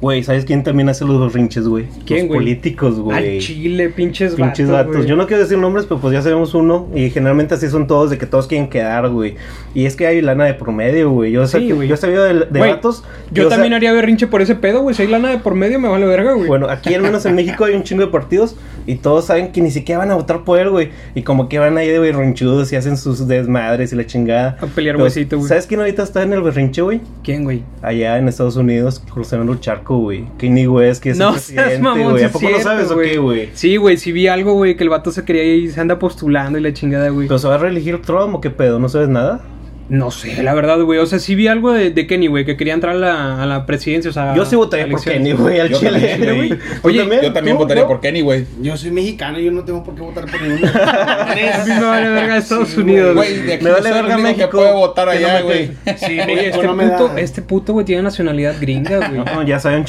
Güey, 0.00 0.22
¿sabes 0.22 0.44
quién 0.44 0.62
también 0.62 0.88
hace 0.88 1.04
los 1.04 1.18
berrinches, 1.20 1.66
güey? 1.66 1.86
¿Quién, 2.06 2.20
Los 2.20 2.28
güey? 2.28 2.38
políticos, 2.40 2.94
Al 2.98 3.02
güey. 3.02 3.38
chile, 3.40 3.88
pinches. 3.88 4.36
Pinches 4.36 4.70
vatos. 4.70 5.06
Yo 5.06 5.16
no 5.16 5.26
quiero 5.26 5.42
decir 5.42 5.58
nombres, 5.58 5.86
pero 5.86 6.00
pues 6.00 6.12
ya 6.14 6.22
sabemos 6.22 6.54
uno. 6.54 6.86
Y 6.94 7.10
generalmente 7.10 7.54
así 7.54 7.68
son 7.68 7.88
todos, 7.88 8.10
de 8.10 8.16
que 8.16 8.24
todos 8.26 8.46
quieren 8.46 8.68
quedar, 8.68 9.08
güey. 9.08 9.34
Y 9.74 9.86
es 9.86 9.96
que 9.96 10.06
hay 10.06 10.20
lana 10.22 10.44
de 10.44 10.54
promedio, 10.54 11.10
güey. 11.10 11.32
Yo, 11.32 11.44
sé 11.48 11.58
Sí, 11.58 11.72
güey. 11.72 11.88
yo 11.88 11.94
he 11.94 11.98
sabido 11.98 12.22
de, 12.22 12.34
de 12.34 12.58
Güey, 12.58 12.70
vatos. 12.70 13.02
Yo 13.32 13.48
también 13.48 13.72
haría 13.74 13.92
berrinche 13.92 14.28
por 14.28 14.40
ese 14.40 14.54
pedo, 14.54 14.82
güey. 14.82 14.94
Si 14.94 15.02
hay 15.02 15.08
lana 15.08 15.30
de 15.30 15.38
por 15.38 15.56
medio, 15.56 15.80
me 15.80 15.88
vale 15.88 16.06
verga, 16.06 16.34
güey. 16.34 16.46
Bueno, 16.46 16.68
aquí 16.68 16.94
al 16.94 17.02
menos 17.02 17.26
en 17.26 17.34
México 17.34 17.64
hay 17.64 17.74
un 17.74 17.82
chingo 17.82 18.02
de 18.02 18.08
partidos 18.12 18.54
y 18.86 18.94
todos 18.96 19.24
saben 19.26 19.50
que 19.50 19.60
ni 19.60 19.72
siquiera 19.72 19.98
van 19.98 20.12
a 20.12 20.14
votar 20.14 20.44
por 20.44 20.60
él, 20.60 20.70
güey. 20.70 20.90
Y 21.16 21.22
como 21.22 21.48
que 21.48 21.58
van 21.58 21.76
ahí 21.76 21.88
de 21.88 21.98
berrinchudos 21.98 22.72
y 22.72 22.76
hacen 22.76 22.96
sus 22.96 23.26
desmadres 23.26 23.92
y 23.92 23.96
la 23.96 24.06
chingada. 24.06 24.56
A 24.60 24.66
pelear 24.66 24.96
huesito, 24.96 25.38
güey. 25.38 25.48
¿Sabes 25.48 25.66
quién 25.66 25.80
ahorita 25.80 26.04
está 26.04 26.22
en 26.22 26.32
el 26.34 26.40
berrinche, 26.42 26.82
güey? 26.82 27.00
¿Quién, 27.24 27.42
güey? 27.42 27.64
Allá 27.82 28.16
en 28.18 28.28
Estados 28.28 28.54
Unidos, 28.54 29.02
cruzando 29.12 29.52
el 29.52 29.58
charco, 29.60 29.87
güey. 29.96 30.26
Kanye 30.38 30.68
West, 30.68 31.02
que 31.02 31.10
es 31.10 31.18
No 31.18 31.34
el 31.34 31.40
seas 31.40 31.64
presidente, 31.64 31.82
mamón, 31.82 32.12
güey. 32.12 32.24
¿A 32.24 32.26
es 32.26 32.32
poco 32.32 32.44
no 32.44 32.48
cierto, 32.50 32.68
sabes 32.68 32.90
o 32.90 32.98
qué, 32.98 33.18
güey? 33.18 33.48
Sí, 33.54 33.76
güey, 33.76 33.96
sí 33.96 34.12
vi 34.12 34.26
algo, 34.28 34.52
güey, 34.54 34.76
que 34.76 34.84
el 34.84 34.90
vato 34.90 35.10
se 35.10 35.24
quería 35.24 35.44
y 35.44 35.68
se 35.68 35.80
anda 35.80 35.98
postulando 35.98 36.58
y 36.58 36.62
la 36.62 36.72
chingada, 36.72 37.08
güey. 37.08 37.28
¿Pero 37.28 37.38
se 37.38 37.48
va 37.48 37.54
a 37.54 37.58
reelegir 37.58 38.02
Trump 38.02 38.34
o 38.34 38.40
qué 38.40 38.50
pedo? 38.50 38.78
¿No 38.78 38.88
sabes 38.88 39.08
nada? 39.08 39.40
No 39.90 40.10
sé, 40.10 40.42
la 40.42 40.52
verdad, 40.52 40.78
güey. 40.82 40.98
O 40.98 41.06
sea, 41.06 41.18
sí 41.18 41.34
vi 41.34 41.46
algo 41.48 41.72
de, 41.72 41.90
de 41.90 42.06
Kenny, 42.06 42.26
güey, 42.26 42.44
que 42.44 42.56
quería 42.58 42.74
entrar 42.74 42.94
a 42.94 42.98
la, 42.98 43.42
a 43.42 43.46
la 43.46 43.64
presidencia, 43.64 44.10
o 44.10 44.12
sea... 44.12 44.34
Yo 44.34 44.44
sí 44.44 44.54
votaría 44.54 44.86
por. 44.86 45.02
Kenny, 45.02 45.32
güey, 45.32 45.60
al 45.60 45.70
Yo 45.70 45.78
chile. 45.78 46.08
también, 46.10 46.36
güey. 46.36 46.48
¿Tú 46.50 46.56
Oye, 46.82 47.08
Yo 47.22 47.32
también 47.32 47.56
¿Tú? 47.56 47.62
votaría 47.62 47.82
¿No? 47.84 47.88
por 47.88 48.00
Kenny, 48.00 48.20
güey. 48.20 48.44
yo 48.60 48.76
soy 48.76 48.90
mexicano, 48.90 49.38
yo 49.38 49.50
no 49.50 49.64
tengo 49.64 49.82
por 49.82 49.94
qué 49.94 50.02
votar 50.02 50.26
por 50.26 50.42
ninguno. 50.42 50.70
A 50.78 51.34
mí 51.34 51.40
me 51.72 51.80
vale 51.84 52.08
verga 52.10 52.36
Estados 52.36 52.68
Sí, 52.68 52.80
Unidos, 52.80 53.14
güey. 53.16 53.38
De 53.42 53.54
aquí 53.54 53.64
Me 53.64 53.70
vale 53.70 53.90
verga 53.90 54.00
único 54.16 54.16
que 54.16 54.22
México, 54.34 54.50
puede 54.58 54.72
votar 54.72 55.06
no 55.06 55.12
allá, 55.12 55.40
güey. 55.40 55.66
Sí, 55.96 56.04
Oye, 56.06 56.26
México 56.26 56.42
este 56.56 56.66
no 56.66 56.74
me 56.74 56.86
puto, 56.88 57.08
da. 57.08 57.20
este 57.20 57.42
puto, 57.42 57.72
güey, 57.72 57.86
tiene 57.86 58.02
nacionalidad 58.02 58.54
gringa, 58.60 59.08
güey. 59.08 59.24
No, 59.24 59.42
ya 59.42 59.58
saben, 59.58 59.84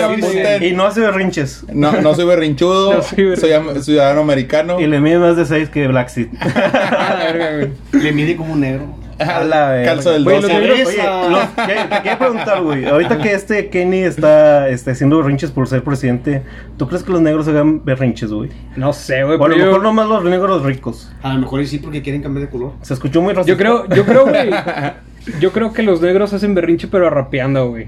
apunten. 0.00 0.62
Y 0.62 0.70
no 0.72 0.86
hace 0.86 1.00
berrinches. 1.00 1.64
No, 1.72 2.00
no 2.00 2.14
soy 2.14 2.26
berrinchudo, 2.26 2.94
No 2.94 3.02
soy 3.02 3.24
berrinchudo. 3.24 3.36
soy 3.40 3.52
am- 3.52 3.82
ciudadano 3.82 4.20
americano. 4.20 4.80
Y 4.80 4.86
le 4.86 5.00
mide 5.00 5.18
más 5.18 5.36
de 5.36 5.44
6 5.46 5.68
que 5.68 5.88
Black 5.88 6.08
Seed. 6.08 6.28
La 6.40 7.16
verga, 7.24 7.56
güey. 7.56 7.71
Le 7.92 8.12
mide 8.12 8.36
como 8.36 8.52
un 8.52 8.60
negro. 8.60 8.86
A 9.18 9.44
la 9.44 9.70
verga. 9.70 9.92
Calzo 9.94 10.10
del 10.10 10.24
Güey, 10.24 10.40
los 10.40 10.50
12. 10.50 10.60
negros- 10.60 10.88
Oye, 10.88 10.96
¿qué- 11.66 11.84
te 11.88 11.96
quería 11.96 12.18
preguntar, 12.18 12.60
güey. 12.62 12.86
Ahorita 12.86 13.18
que 13.18 13.32
este 13.32 13.68
Kenny 13.68 13.98
está 13.98 14.68
este, 14.68 14.90
haciendo 14.90 15.18
berrinches 15.18 15.52
por 15.52 15.68
ser 15.68 15.84
presidente, 15.84 16.42
¿tú 16.76 16.88
crees 16.88 17.04
que 17.04 17.12
los 17.12 17.20
negros 17.20 17.46
hagan 17.46 17.84
berrinches, 17.84 18.32
güey? 18.32 18.50
No 18.74 18.92
sé, 18.92 19.22
güey. 19.22 19.38
O 19.38 19.44
a 19.44 19.48
lo 19.48 19.54
pero 19.54 19.56
yo- 19.58 19.66
mejor 19.66 19.82
nomás 19.84 20.08
los 20.08 20.24
negros 20.24 20.62
ricos. 20.64 21.12
A 21.22 21.34
lo 21.34 21.38
mejor 21.40 21.60
y 21.60 21.66
sí 21.68 21.78
porque 21.78 22.02
quieren 22.02 22.20
cambiar 22.22 22.46
de 22.46 22.50
color. 22.50 22.72
Se 22.82 22.94
escuchó 22.94 23.22
muy 23.22 23.32
racista. 23.32 23.52
Yo 23.52 23.58
creo, 23.58 23.88
yo 23.94 24.04
creo, 24.04 24.24
güey. 24.26 24.50
Yo 25.40 25.52
creo 25.52 25.72
que 25.72 25.84
los 25.84 26.00
negros 26.00 26.32
hacen 26.32 26.52
berrinche, 26.56 26.88
pero 26.88 27.08
rapeando, 27.08 27.68
güey. 27.68 27.86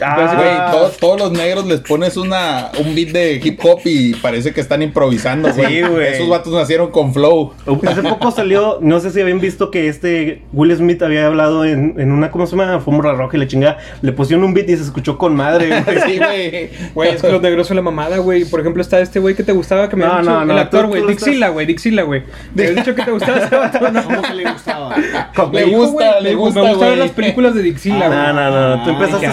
Ah, 0.00 0.34
Güey, 0.36 0.70
todos, 0.72 0.96
todos 0.98 1.18
los 1.20 1.32
negros 1.32 1.66
les 1.66 1.80
pones 1.80 2.16
una, 2.16 2.70
un 2.78 2.94
beat 2.94 3.08
de 3.10 3.40
hip 3.42 3.58
hop 3.64 3.80
y 3.84 4.14
parece 4.14 4.52
que 4.52 4.60
están 4.60 4.82
improvisando, 4.82 5.52
güey. 5.52 5.66
Sí, 5.76 5.82
güey. 5.82 6.06
Esos 6.14 6.28
vatos 6.28 6.52
nacieron 6.52 6.90
con 6.90 7.12
flow. 7.14 7.52
Hace 7.86 8.02
poco 8.02 8.30
salió, 8.30 8.78
no 8.80 9.00
sé 9.00 9.10
si 9.10 9.20
habían 9.20 9.40
visto 9.40 9.70
que 9.70 9.88
este 9.88 10.42
Will 10.52 10.74
Smith 10.76 11.02
había 11.02 11.26
hablado 11.26 11.64
en, 11.64 11.94
en 11.98 12.12
una, 12.12 12.30
¿cómo 12.30 12.46
se 12.46 12.56
llama? 12.56 12.74
Alfombra 12.74 13.12
roja 13.14 13.36
y 13.36 13.40
la 13.40 13.46
chingada. 13.46 13.78
Le 14.02 14.12
pusieron 14.12 14.44
un 14.44 14.54
beat 14.54 14.68
y 14.68 14.76
se 14.76 14.82
escuchó 14.82 15.16
con 15.18 15.34
madre, 15.34 15.68
güey. 15.84 16.00
Sí, 16.06 16.18
güey. 16.18 16.70
Güey, 16.94 17.10
es 17.14 17.22
que 17.22 17.30
los 17.32 17.40
negros 17.42 17.66
son 17.66 17.76
la 17.76 17.82
mamada, 17.82 18.18
güey. 18.18 18.44
Por 18.44 18.60
ejemplo, 18.60 18.82
está 18.82 19.00
este 19.00 19.18
güey 19.20 19.34
que 19.34 19.42
te 19.42 19.52
gustaba 19.52 19.88
que 19.88 19.96
me 19.96 20.04
No, 20.04 20.18
dicho, 20.18 20.30
no, 20.30 20.44
no, 20.44 20.52
el 20.52 20.58
actor, 20.58 20.86
güey. 20.86 21.06
Dixila, 21.06 21.48
güey. 21.48 21.66
Dixila, 21.66 22.02
güey. 22.02 22.22
Habías 22.52 22.74
dicho 22.76 22.94
que 22.94 23.02
te 23.02 23.10
gustaba 23.10 23.38
ese 23.38 23.56
vato, 23.56 23.90
¿no? 23.90 24.02
¿Cómo 24.04 24.22
que 24.22 24.34
le 24.34 24.50
gustaba? 24.52 24.96
Le 25.52 25.64
gusta, 25.64 26.20
le 26.20 26.34
gusta, 26.34 26.60
Me 26.62 26.68
gustan 26.70 26.88
güey. 26.88 26.96
las 26.98 27.10
películas 27.12 27.54
de 27.54 27.62
Dixila, 27.62 28.06
güey. 28.08 28.18
No, 28.18 28.32
no, 28.32 28.76
no. 28.76 28.84
Tú 28.84 28.90
Ah, 28.90 28.92
empezaste 28.92 29.26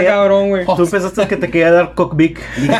ah, 0.01 0.03
no, 0.03 0.07
quería, 0.07 0.11
cabrón, 0.11 0.49
güey. 0.49 0.65
Tú 0.65 0.83
empezaste 0.83 1.27
que 1.27 1.37
te 1.37 1.49
quería 1.49 1.71
dar 1.71 1.93
cockbic. 1.93 2.39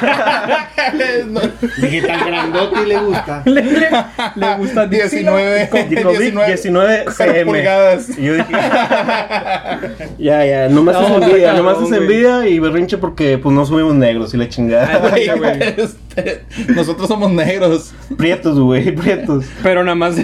No, 1.28 1.40
Dije 1.78 2.02
tan 2.02 2.26
grandote 2.26 2.82
y 2.84 2.86
le 2.88 2.98
gusta. 2.98 3.44
Le, 3.46 3.62
le, 3.62 3.90
le 4.36 4.56
gusta 4.58 4.88
Dixila. 4.88 5.38
19, 5.38 5.70
Cockbic 5.70 6.46
19 6.48 7.06
cm. 7.16 7.46
pulgadas. 7.46 8.10
Y 8.18 8.24
yo 8.24 8.34
dije, 8.34 8.52
ya, 10.18 10.46
ya, 10.46 10.68
nomás 10.70 10.96
No, 10.96 11.02
es 11.02 11.08
está 11.14 11.26
envidia, 11.26 11.48
cabrón, 11.50 11.66
nomás 11.66 11.84
es 11.84 11.90
güey. 11.90 12.02
envidia 12.02 12.48
y 12.48 12.60
berrinche 12.60 12.98
porque 12.98 13.38
pues 13.38 13.54
no 13.56 13.66
somos 13.66 13.94
negros 13.94 14.34
y 14.34 14.38
la 14.38 14.50
chingada. 14.50 15.16
Ya, 15.18 15.36
güey. 15.36 15.60
este, 15.78 16.44
nosotros 16.70 17.08
somos 17.08 17.32
negros. 17.32 17.94
prietos, 18.18 18.60
güey, 18.60 18.92
prietos. 18.92 19.46
Pero 19.62 19.84
nada 19.84 19.96
más. 19.96 20.16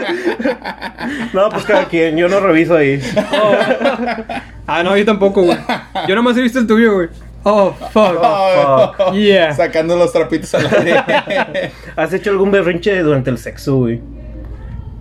No, 1.32 1.48
pues 1.50 1.64
cada 1.64 1.84
quien, 1.86 2.16
yo 2.16 2.28
no 2.28 2.40
reviso 2.40 2.76
ahí. 2.76 3.00
Ah, 4.66 4.82
no, 4.84 4.96
yo 4.96 5.04
tampoco, 5.04 5.42
güey. 5.42 5.56
Yo 6.06 6.14
nada 6.14 6.22
más 6.22 6.36
he 6.36 6.42
visto 6.42 6.58
el 6.58 6.66
tuyo, 6.66 6.94
güey. 6.94 7.08
Oh, 7.42 7.72
fuck. 7.92 8.20
fuck. 8.96 9.12
Yeah. 9.14 9.54
Sacando 9.54 9.96
los 9.96 10.12
trapitos 10.12 10.54
al 10.54 10.66
aire. 10.66 11.72
¿Has 11.96 12.12
hecho 12.12 12.30
algún 12.30 12.50
berrinche 12.50 12.98
durante 13.02 13.30
el 13.30 13.38
sexo, 13.38 13.76
güey? 13.76 14.00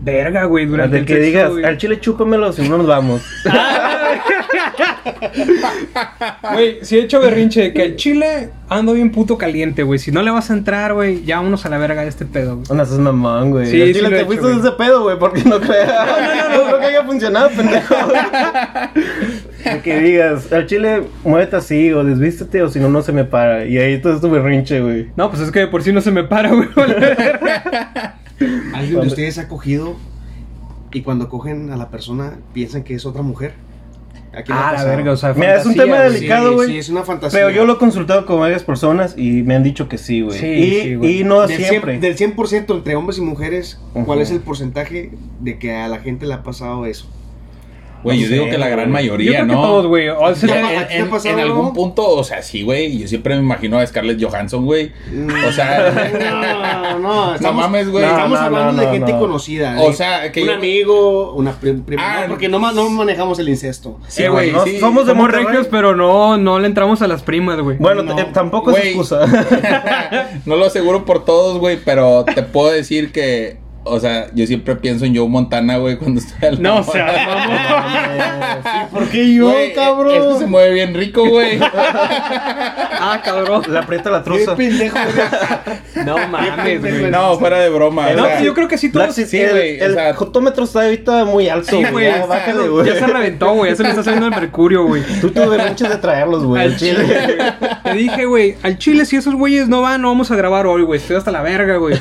Verga, 0.02 0.46
güey, 0.46 0.66
durante 0.66 0.94
Del 0.96 1.02
el 1.02 1.06
que 1.06 1.14
sexo, 1.16 1.26
digas, 1.26 1.50
güey. 1.52 1.66
al 1.66 1.78
chile 1.78 2.00
chúpamelo 2.00 2.54
si 2.54 2.68
no 2.70 2.78
nos 2.78 2.88
vamos. 2.88 3.22
Güey, 6.54 6.80
si 6.84 6.98
he 6.98 7.04
hecho 7.04 7.20
berrinche 7.20 7.62
de 7.62 7.74
que 7.74 7.84
el 7.84 7.96
chile 7.96 8.50
ando 8.70 8.94
bien 8.94 9.12
puto 9.12 9.38
caliente, 9.38 9.84
güey. 9.84 10.00
Si 10.00 10.12
no 10.12 10.22
le 10.22 10.32
vas 10.32 10.50
a 10.50 10.54
entrar, 10.54 10.94
güey, 10.94 11.24
ya 11.24 11.38
vámonos 11.38 11.66
a 11.66 11.70
la 11.70 11.78
verga 11.78 12.02
de 12.02 12.08
este 12.10 12.26
pedo, 12.26 12.58
güey. 12.58 12.78
No 12.78 12.86
seas 12.86 13.00
mamón, 13.00 13.52
güey. 13.52 13.66
Sí, 13.68 13.82
Al 13.82 13.88
sí 13.90 13.94
chile 13.96 14.08
he 14.08 14.12
te 14.12 14.18
hecho, 14.18 14.26
fuiste 14.28 14.48
de 14.48 14.60
ese 14.60 14.72
pedo, 14.72 15.04
güey, 15.04 15.18
porque 15.20 15.44
no 15.44 15.60
creo. 15.60 15.86
No, 15.86 16.06
no, 16.06 16.58
no, 16.58 16.66
creo 16.68 16.80
que 16.80 16.86
haya 16.86 17.04
funcionado, 17.04 17.50
pendejo. 17.50 17.96
De 19.64 19.82
que 19.82 20.00
digas, 20.00 20.52
al 20.54 20.66
chile, 20.68 21.04
muévete 21.24 21.58
así, 21.58 21.92
o 21.92 22.04
desvístete, 22.04 22.62
o 22.62 22.70
si 22.70 22.80
no, 22.80 22.88
no 22.88 23.02
se 23.02 23.12
me 23.12 23.26
para. 23.26 23.66
Y 23.66 23.78
ahí 23.78 24.02
todo 24.02 24.14
es 24.16 24.22
tu 24.22 24.30
berrinche, 24.30 24.80
güey. 24.80 25.10
No, 25.18 25.30
pues 25.30 25.42
es 25.42 25.52
que 25.52 25.60
de 25.60 25.68
por 25.68 25.84
sí 25.84 25.92
no 25.92 26.00
se 26.02 26.12
me 26.12 26.24
para, 26.24 26.50
güey. 26.54 26.70
¿Alguien 28.74 29.02
de 29.02 29.08
ustedes 29.08 29.38
ha 29.38 29.50
cogido 29.50 29.98
y 30.94 31.02
cuando 31.02 31.28
cogen 31.28 31.72
a 31.72 31.78
la 31.78 31.90
persona 31.90 32.38
piensan 32.54 32.84
que 32.84 32.96
es 32.96 33.06
otra 33.06 33.22
mujer? 33.22 33.54
¿A 34.32 34.44
quién 34.44 34.58
le 34.58 34.64
ha 34.64 34.70
Ah, 34.70 34.74
la 34.74 34.84
verga, 34.86 35.12
o 35.12 35.18
sea, 35.18 35.34
Mira, 35.34 35.58
es 35.58 35.66
un 35.66 35.76
tema 35.76 36.02
delicado, 36.02 36.54
güey. 36.54 36.70
Sí, 36.70 36.78
es 36.78 36.90
una 36.90 37.04
fantasía. 37.04 37.40
Pero 37.40 37.50
yo 37.50 37.66
lo 37.66 37.74
he 37.74 37.78
consultado 37.78 38.26
con 38.26 38.40
varias 38.40 38.64
personas 38.64 39.16
y 39.18 39.44
me 39.44 39.56
han 39.56 39.64
dicho 39.64 39.88
que 39.90 39.98
sí, 39.98 40.22
güey. 40.22 40.38
Sí, 40.38 40.46
y, 40.46 40.82
sí, 40.82 40.96
güey. 40.96 41.22
y 41.22 41.24
no 41.24 41.46
del 41.48 41.58
siempre. 41.58 41.98
100%, 41.98 42.00
del 42.00 42.18
100% 42.18 42.76
entre 42.76 42.96
hombres 42.96 43.18
y 43.18 43.22
mujeres, 43.22 43.80
¿cuál 44.06 44.22
es 44.22 44.32
el 44.32 44.40
porcentaje 44.40 45.12
de 45.40 45.58
que 45.58 45.76
a 45.76 45.88
la 45.88 46.00
gente 46.00 46.26
le 46.28 46.34
ha 46.36 46.44
pasado 46.44 46.86
eso? 46.86 47.10
Güey, 48.04 48.18
No 48.20 48.24
yo 48.28 48.32
digo 48.32 48.46
que 48.50 48.58
la 48.58 48.70
gran 48.70 48.90
mayoría, 48.92 49.40
Yo 49.40 49.46
creo 49.46 49.48
que 49.48 49.54
¿no? 49.54 49.62
todos, 49.62 49.88
güey. 49.88 50.08
O 50.10 50.34
sea, 50.36 50.60
En, 50.60 50.66
¿a 50.78 50.88
ti 50.88 50.96
te 51.22 51.30
ha 51.30 51.32
en- 51.34 51.40
algún 51.40 51.74
punto, 51.74 52.08
o 52.08 52.24
sea, 52.24 52.42
sí, 52.42 52.64
güey. 52.64 52.98
Yo 52.98 53.08
siempre 53.08 53.36
me 53.36 53.42
imagino 53.42 53.78
a 53.78 53.86
Scarlett 53.86 54.24
Johansson, 54.24 54.66
güey. 54.66 54.92
O 55.48 55.52
sea, 55.52 55.92
no, 56.94 57.00
no, 57.00 57.36
estamos, 57.36 57.62
mames, 57.64 57.90
güey. 57.90 58.06
Estamos 58.06 58.30
No, 58.32 58.38
no, 58.40 58.46
hablando 58.58 58.72
no, 58.74 58.80
de 58.80 58.86
no, 58.86 58.92
gente 58.94 59.12
no. 59.14 59.20
conocida. 59.20 59.82
O 59.82 59.92
sea, 59.94 60.32
que 60.32 60.42
un 60.42 60.48
yo- 60.48 60.54
amigo, 60.56 61.34
una 61.34 61.52
prim- 61.52 61.84
prima, 61.84 62.02
Ah, 62.06 62.22
no, 62.24 62.30
porque 62.30 62.48
no, 62.48 62.60
ma- 62.60 62.72
no 62.72 62.90
manejamos 62.90 63.38
el 63.40 63.50
incesto. 63.50 64.00
sí, 64.08 64.24
Eh, 64.24 64.30
güey. 64.30 64.52
no, 64.52 64.64
sí. 64.64 64.80
somos 64.80 65.06
de 65.06 65.14
regios, 65.14 65.68
pero 65.70 65.96
no, 65.96 66.38
no 66.38 66.58
le 66.60 66.68
entramos 66.68 67.02
a 67.02 67.08
las 67.08 67.22
primas, 67.22 67.60
güey. 67.60 67.78
Bueno, 67.78 68.02
No. 68.04 68.18
eh, 68.18 68.28
tampoco 68.34 68.72
es 68.72 68.86
excusa. 68.86 69.26
no 70.46 70.56
lo 70.56 70.66
aseguro 70.66 71.06
por 71.06 71.26
todos, 71.26 71.58
güey, 71.60 71.78
pero 71.84 72.24
te 72.26 72.44
puedo 72.44 72.72
decir 72.72 73.12
que, 73.12 73.58
o 73.84 74.00
sea, 74.00 74.28
yo 74.34 74.46
siempre 74.46 74.76
pienso 74.76 75.06
en 75.06 75.16
Joe 75.16 75.28
Montana, 75.28 75.78
güey, 75.78 75.98
cuando 75.98 76.20
estoy 76.22 76.50
al 76.50 76.62
No, 76.62 76.78
o 76.80 76.84
sea, 76.84 77.06
vamos. 77.28 78.90
¿Por 78.92 79.08
qué 79.10 79.34
yo, 79.34 79.50
Güey, 79.52 79.72
Es 79.72 79.74
que 80.34 80.40
se 80.40 80.46
mueve 80.48 80.74
bien 80.74 80.94
rico, 80.94 81.28
güey. 81.28 81.60
Ah, 81.62 83.22
cabrón. 83.24 83.64
Le 83.70 83.78
aprieta 83.80 84.10
la 84.10 84.20
Qué 84.24 84.30
truza. 84.30 84.56
pendejo 84.56 84.98
eres. 84.98 86.06
No 86.06 86.18
mames, 86.28 86.82
güey. 86.82 87.12
No, 87.12 87.38
fuera 87.40 87.60
de 87.60 87.70
broma. 87.70 88.08
o 88.08 88.14
No, 88.14 88.24
sea, 88.26 88.34
pues 88.36 88.46
yo 88.46 88.54
creo 88.54 88.68
que 88.68 88.78
sí 88.78 88.90
Black 88.90 89.14
todos. 89.14 89.28
Sí, 89.30 89.38
el, 89.42 89.52
güey, 89.52 89.82
o 89.82 89.86
el 89.86 89.94
sea- 89.94 90.14
jotómetro 90.14 90.64
está 90.66 90.84
ahorita 90.84 91.26
muy 91.26 91.48
alto. 91.50 91.70
Sí, 91.78 91.84
güey. 91.92 92.08
Ya, 92.08 92.26
bájale, 92.26 92.68
güey. 92.68 92.86
Ya 92.88 92.96
se 92.96 93.08
reventó, 93.08 93.54
güey. 93.54 93.72
Ya 93.72 93.78
se 93.78 93.84
le 93.84 93.90
está 93.90 94.04
saliendo 94.04 94.28
el 94.28 94.36
mercurio, 94.36 94.86
güey. 94.86 95.04
Tú 95.22 95.32
te 95.32 95.46
berrinches 95.48 95.90
de 95.90 95.98
traerlos, 95.98 96.44
güey. 96.44 96.62
Al 96.64 96.72
al 96.74 96.78
chile, 96.78 97.04
chile. 97.06 97.36
güey. 97.38 97.70
Te 97.92 97.98
dije, 97.98 98.26
güey, 98.26 98.56
al 98.64 98.78
chile, 98.78 99.06
si 99.06 99.16
esos 99.16 99.36
güeyes 99.36 99.68
no 99.68 99.82
van, 99.82 100.02
no 100.02 100.10
vamos 100.10 100.32
a 100.32 100.36
grabar 100.36 100.68
hoy, 100.68 100.84
güey. 100.84 101.00
Estoy 101.00 101.16
hasta 101.18 101.32
la 101.32 101.42
verga, 101.42 101.78
güey. 101.78 101.96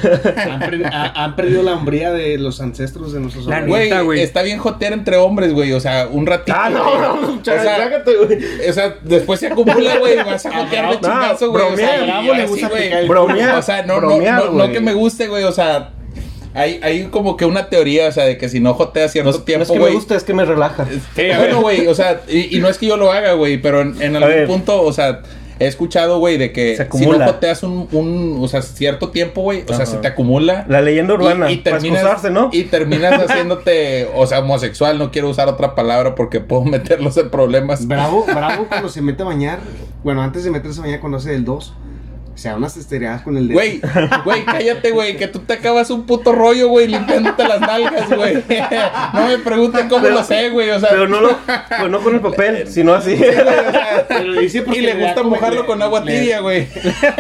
Han, 0.51 0.61
pre- 0.61 0.87
ha- 0.87 1.25
han 1.25 1.37
perdido 1.37 1.63
la 1.63 1.75
hombría 1.75 2.13
de 2.13 2.39
los 2.39 2.61
ancestros 2.61 3.13
de 3.13 3.21
nuestros 3.21 3.47
La. 3.47 3.61
Güey, 3.63 3.91
está 4.21 4.43
bien 4.43 4.59
jotear 4.59 4.93
entre 4.93 5.17
hombres, 5.17 5.53
güey. 5.53 5.73
O 5.73 5.81
sea, 5.81 6.09
un 6.11 6.27
ratito. 6.27 6.57
Ah, 6.59 6.71
no, 6.71 6.99
no, 7.01 7.39
o, 7.39 7.45
sea, 7.45 7.89
güey. 8.27 8.69
o 8.69 8.73
sea, 8.73 8.97
después 9.03 9.41
se 9.41 9.47
acumula, 9.49 9.99
güey. 9.99 10.17
Vas 10.17 10.45
a 10.47 10.53
jotear 10.65 10.87
de 10.91 10.95
No, 10.95 11.01
chingazo, 11.01 11.51
güey. 11.51 11.65
O 11.65 11.77
sea, 11.77 12.23
le 12.23 12.47
gusta 12.47 12.71
Bromear. 13.09 13.55
O 13.57 13.63
sea, 13.63 13.83
no, 13.83 14.01
no, 14.01 14.09
bromear, 14.09 14.45
no, 14.47 14.53
no 14.67 14.73
que 14.73 14.81
me 14.81 14.93
guste, 14.95 15.29
güey. 15.29 15.45
O 15.45 15.53
sea, 15.53 15.91
hay, 16.55 16.81
hay 16.83 17.05
como 17.05 17.37
que 17.37 17.45
una 17.45 17.69
teoría, 17.69 18.09
o 18.09 18.13
sea, 18.13 18.25
de 18.25 18.37
que 18.39 18.49
si 18.49 18.59
no 18.59 18.75
joteas 18.75 19.13
cierto 19.13 19.31
No, 19.31 19.35
es- 19.37 19.39
no 19.41 19.45
tiempo, 19.45 19.63
es 19.65 19.71
que 19.71 19.79
me 19.79 19.91
gusta, 19.91 20.17
es 20.17 20.25
que 20.25 20.35
me 20.35 20.45
relaja. 20.45 20.87
Eh, 21.17 21.35
bueno, 21.37 21.61
güey, 21.61 21.87
o 21.87 21.95
sea, 21.95 22.23
y, 22.29 22.57
y 22.57 22.61
no 22.61 22.69
es 22.69 22.79
que 22.79 22.87
yo 22.87 22.97
lo 22.97 23.13
haga, 23.13 23.35
güey, 23.35 23.59
pero 23.59 23.83
en, 23.83 24.01
en 24.03 24.17
algún 24.17 24.47
punto, 24.47 24.83
o 24.83 24.93
sea, 24.93 25.21
he 25.59 25.67
escuchado, 25.67 26.19
güey, 26.19 26.39
de 26.39 26.53
que 26.53 26.77
Se 26.77 26.89
si 26.91 27.07
no 27.07 27.25
joteas 27.25 27.63
un, 27.63 27.89
un, 27.93 28.39
o 28.41 28.49
sea, 28.49 28.63
cierto 28.63 29.11
tiempo, 29.11 29.43
güey, 29.43 29.65
o 29.69 29.75
sea, 29.75 29.87
se 29.87 29.99
te 29.99 30.09
acumula. 30.09 30.65
La 30.69 30.81
leyenda 30.81 31.15
urbana. 31.15 31.51
Y, 31.51 31.55
y 31.55 31.57
para 31.59 31.77
terminas, 31.77 32.03
excusarse, 32.03 32.31
¿no? 32.31 32.51
y 32.53 32.65
terminas 32.65 33.21
haciéndote, 33.31 34.09
o 34.15 34.27
sea, 34.27 34.41
homosexual. 34.41 34.99
No 34.99 35.11
quiero 35.11 35.29
usar 35.29 35.49
otra 35.49 35.75
palabra 35.75 36.15
porque 36.15 36.41
puedo 36.41 36.65
meterlos 36.65 37.17
en 37.17 37.31
problemas. 37.31 37.87
Bravo, 37.87 38.25
bravo 38.27 38.67
cuando 38.69 38.89
se 38.89 39.03
mete 39.03 39.23
a 39.23 39.27
bañar. 39.27 39.61
Bueno, 40.05 40.23
antes 40.23 40.45
de 40.45 40.51
meterse 40.51 40.81
a 40.81 40.83
bañar 40.83 41.01
cuando 41.01 41.19
hace 41.19 41.35
el 41.35 41.45
2. 41.45 41.75
O 42.39 42.41
sea, 42.41 42.55
unas 42.55 42.77
estereadas 42.77 43.23
con 43.23 43.37
el 43.37 43.49
dedo. 43.49 43.57
Güey, 43.59 43.81
güey, 44.25 44.45
cállate, 44.45 44.93
güey, 44.93 45.17
que 45.17 45.27
tú 45.27 45.41
te 45.41 45.55
acabas 45.55 45.91
un 45.91 46.07
puto 46.07 46.31
rollo, 46.31 46.69
güey, 46.69 46.87
limpiándote 46.87 47.43
las 47.49 47.61
nalgas, 47.61 48.09
güey. 48.15 48.45
No 49.13 49.27
me 49.27 49.39
pregunten 49.39 49.89
cómo 49.89 50.03
Pero- 50.03 50.15
lo 50.15 50.23
sé, 50.23 50.51
güey, 50.51 50.71
o 50.71 50.79
sea. 50.79 50.89
Pero 50.91 51.09
no 51.09 51.21
lo, 51.21 51.37
pues 51.37 51.91
no 51.91 51.99
con 51.99 52.15
el 52.15 52.21
papel, 52.21 52.69
sino 52.71 52.95
así. 52.95 53.17
Sí, 53.17 53.25
güey, 53.25 53.31
o 53.41 53.43
sea, 53.73 54.05
Pero 54.09 54.23
lo 54.25 54.41
hice 54.41 54.63
porque 54.63 54.79
y 54.79 54.83
le 54.83 54.95
gusta 54.95 55.25
mojarlo 55.25 55.67
con 55.67 55.83
agua 55.83 55.99
le- 56.05 56.13
tibia, 56.21 56.39
güey. 56.39 56.69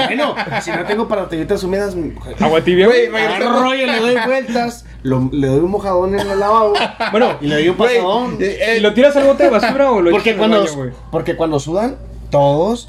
Bueno, 0.07 0.37
si 0.62 0.70
no 0.70 0.85
tengo 0.85 1.09
para 1.09 1.28
toallitas 1.28 1.64
húmedas, 1.64 1.96
Agua 2.38 2.61
tibia, 2.62 2.87
Güey, 2.87 3.07
agarro 3.09 3.61
rollo, 3.61 3.87
le 3.87 3.98
doy 3.98 4.16
vueltas, 4.24 4.85
lo- 5.02 5.28
le 5.33 5.48
doy 5.48 5.59
un 5.59 5.70
mojadón 5.72 6.14
en 6.16 6.31
el 6.31 6.38
lavabo 6.38 6.74
Bueno, 7.11 7.38
y 7.40 7.48
le 7.48 7.57
doy 7.57 7.68
un 7.70 7.76
pasadón. 7.76 8.37
eh, 8.40 8.57
eh, 8.61 8.76
¿y 8.76 8.81
lo 8.81 8.94
tiras 8.94 9.16
al 9.16 9.24
bote 9.24 9.42
de 9.42 9.50
basura 9.50 9.90
o 9.90 10.00
lo 10.00 10.12
Porque 10.12 10.31
echas 10.31 10.40
al 10.44 10.48
cuando, 10.48 10.64
baño, 10.64 10.76
güey? 10.76 10.90
porque 11.11 11.35
cuando 11.35 11.59
sudan, 11.59 11.96
todos, 12.31 12.87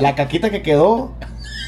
la 0.00 0.14
caquita 0.16 0.50
que 0.50 0.60
quedó, 0.60 1.14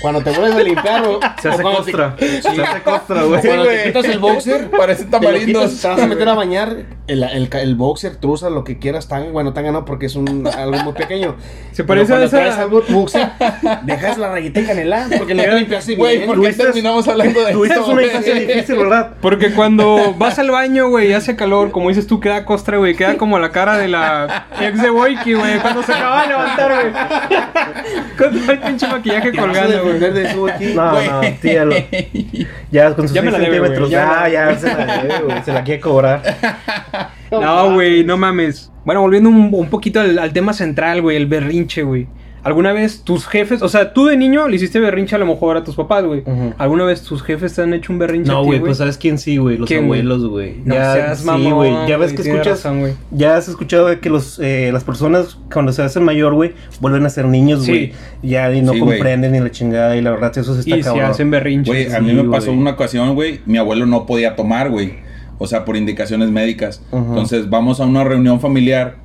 cuando 0.00 0.22
te 0.22 0.30
vuelves 0.30 0.54
a 0.56 0.62
limpiarlo, 0.62 1.20
Se 1.42 1.48
o 1.48 1.52
hace 1.52 1.62
cuando 1.62 1.82
te- 1.84 1.92
costra. 1.92 2.16
Se 2.18 2.48
hace 2.62 2.82
costra, 2.82 3.22
güey. 3.24 3.40
cuando 3.42 3.64
güey. 3.64 3.76
te 3.78 3.84
quitas 3.84 4.04
el 4.06 4.18
boxer, 4.18 4.70
Parece 4.76 5.04
te, 5.04 5.10
tamarindo. 5.10 5.60
quitas, 5.60 5.80
te 5.80 5.88
vas 5.88 6.00
a 6.00 6.06
meter 6.06 6.28
a 6.28 6.34
bañar, 6.34 6.76
el, 7.06 7.22
el, 7.22 7.48
el 7.52 7.74
boxer, 7.74 8.16
truza, 8.16 8.50
lo 8.50 8.64
que 8.64 8.78
quieras, 8.78 9.08
tanga, 9.08 9.30
bueno, 9.30 9.52
tanga 9.52 9.72
no, 9.72 9.84
porque 9.84 10.06
es 10.06 10.14
un, 10.16 10.46
algo 10.46 10.76
muy 10.84 10.92
pequeño. 10.92 11.36
Se 11.72 11.84
Pero 11.84 11.86
parece 11.86 12.12
a 12.12 12.16
cuando 12.16 12.26
esa- 12.26 12.36
traes 12.38 12.56
algo 12.58 12.82
boxer, 12.88 13.28
dejas 13.84 14.18
la 14.18 14.30
rayita 14.30 14.60
de 14.60 14.66
canela, 14.66 15.06
porque 15.18 15.34
no 15.34 15.42
te 15.42 15.52
limpiaste 15.52 15.96
Güey, 15.96 16.16
bien. 16.18 16.28
¿por 16.28 16.42
qué 16.42 16.52
terminamos 16.52 17.08
hablando 17.08 17.44
de 17.44 17.52
Tuviste 17.52 17.78
una 17.80 17.92
güey? 17.92 18.06
infancia 18.06 18.34
difícil, 18.34 18.76
¿verdad? 18.76 19.10
Porque 19.20 19.52
cuando 19.52 20.14
vas 20.16 20.38
al 20.38 20.50
baño, 20.50 20.88
güey, 20.88 21.08
y 21.10 21.12
hace 21.12 21.34
calor, 21.36 21.70
como 21.70 21.88
dices 21.88 22.06
tú, 22.06 22.20
queda 22.20 22.44
costra, 22.44 22.76
güey. 22.78 22.94
Queda 22.94 23.16
como 23.16 23.38
la 23.38 23.50
cara 23.50 23.76
de 23.78 23.88
la 23.88 24.46
ex 24.60 24.80
de 24.82 24.90
Boiki, 24.90 25.34
güey. 25.34 25.58
Cuando 25.60 25.82
se 25.82 25.92
acaba 25.92 26.22
de 26.22 26.28
levantar, 26.28 26.72
güey. 26.82 26.92
Con 28.18 28.40
todo 28.40 28.52
el 28.52 28.58
pinche 28.60 28.86
maquillaje 28.88 29.30
Te 29.32 29.38
colgando, 29.38 29.82
güey. 29.82 29.87
De 29.94 30.22
eso 30.24 30.46
aquí. 30.48 30.72
No, 30.74 30.92
no, 30.92 31.20
tíralo. 31.40 31.74
Ya 32.70 32.94
con 32.94 33.08
sus 33.08 33.14
Ya 33.14 33.22
me 33.22 33.30
6 33.30 33.32
la 33.42 33.48
debe, 33.48 33.66
centímetros. 33.68 33.88
güey, 33.90 33.90
ya 33.90 34.28
Ya, 34.28 34.58
se 34.58 34.66
la 34.68 35.02
debe, 35.02 35.18
güey. 35.24 35.42
Se 35.44 35.52
la 35.52 35.64
quiere 35.64 35.80
cobrar. 35.80 36.22
No, 37.30 37.74
güey, 37.74 38.04
no 38.04 38.16
mames. 38.16 38.72
Bueno, 38.86 39.02
volviendo 39.02 39.28
un, 39.28 39.50
un 39.52 39.68
poquito 39.68 40.00
al, 40.00 40.18
al 40.18 40.32
tema 40.32 40.54
central, 40.54 41.02
güey, 41.02 41.14
el 41.18 41.26
berrinche, 41.26 41.82
güey. 41.82 42.06
¿Alguna 42.42 42.72
vez 42.72 43.02
tus 43.02 43.26
jefes, 43.26 43.62
o 43.62 43.68
sea, 43.68 43.92
tú 43.92 44.06
de 44.06 44.16
niño 44.16 44.48
le 44.48 44.56
hiciste 44.56 44.78
berrinche 44.80 45.16
a 45.16 45.18
lo 45.18 45.26
mejor 45.26 45.56
a 45.56 45.64
tus 45.64 45.74
papás, 45.74 46.04
güey? 46.04 46.22
¿Alguna 46.56 46.84
vez 46.84 47.02
tus 47.02 47.22
jefes 47.22 47.54
te 47.54 47.62
han 47.62 47.74
hecho 47.74 47.92
un 47.92 47.98
berrinche 47.98 48.30
a 48.30 48.34
No, 48.34 48.44
güey, 48.44 48.60
pues 48.60 48.78
¿sabes 48.78 48.96
quién 48.96 49.18
sí, 49.18 49.36
güey? 49.38 49.58
Los 49.58 49.70
abuelos, 49.70 50.26
güey. 50.26 50.56
No 50.64 50.74
seas 50.74 51.20
sí, 51.20 51.26
mamón, 51.26 51.54
güey. 51.54 51.72
Ya 51.88 51.96
ves 51.96 52.12
que 52.12 52.22
escuchas... 52.22 52.46
razón, 52.64 52.80
güey. 52.80 52.94
ya 53.10 53.36
has 53.36 53.48
escuchado 53.48 53.88
de 53.88 53.98
que 54.00 54.08
los, 54.08 54.38
eh, 54.38 54.70
las 54.72 54.84
personas 54.84 55.38
cuando 55.52 55.72
se 55.72 55.82
hacen 55.82 56.04
mayor, 56.04 56.34
güey, 56.34 56.52
vuelven 56.80 57.04
a 57.06 57.10
ser 57.10 57.26
niños, 57.26 57.64
Sí. 57.64 57.70
güey. 57.70 57.92
Ya 58.22 58.52
y 58.52 58.62
no 58.62 58.72
Sí, 58.72 58.78
comprenden 58.80 59.32
ni 59.32 59.40
la 59.40 59.50
chingada 59.50 59.96
y 59.96 60.00
la 60.00 60.10
verdad 60.10 60.36
eso 60.38 60.54
se 60.54 60.60
está 60.60 60.76
Y 60.76 60.82
se 60.82 60.88
cabrón. 60.88 61.06
hacen 61.10 61.30
berrinches. 61.30 61.74
Güey, 61.74 61.86
a 61.92 61.98
Sí, 61.98 62.04
mí 62.04 62.12
me 62.14 62.24
pasó 62.30 62.52
una 62.52 62.70
ocasión, 62.72 63.14
güey, 63.14 63.40
mi 63.46 63.58
abuelo 63.58 63.84
no 63.86 64.06
podía 64.06 64.36
tomar, 64.36 64.70
güey. 64.70 64.94
O 65.38 65.46
sea, 65.46 65.64
por 65.64 65.76
indicaciones 65.76 66.30
médicas. 66.30 66.82
Entonces 66.92 67.48
vamos 67.50 67.80
a 67.80 67.84
una 67.86 68.02
reunión 68.04 68.40
familiar 68.40 68.96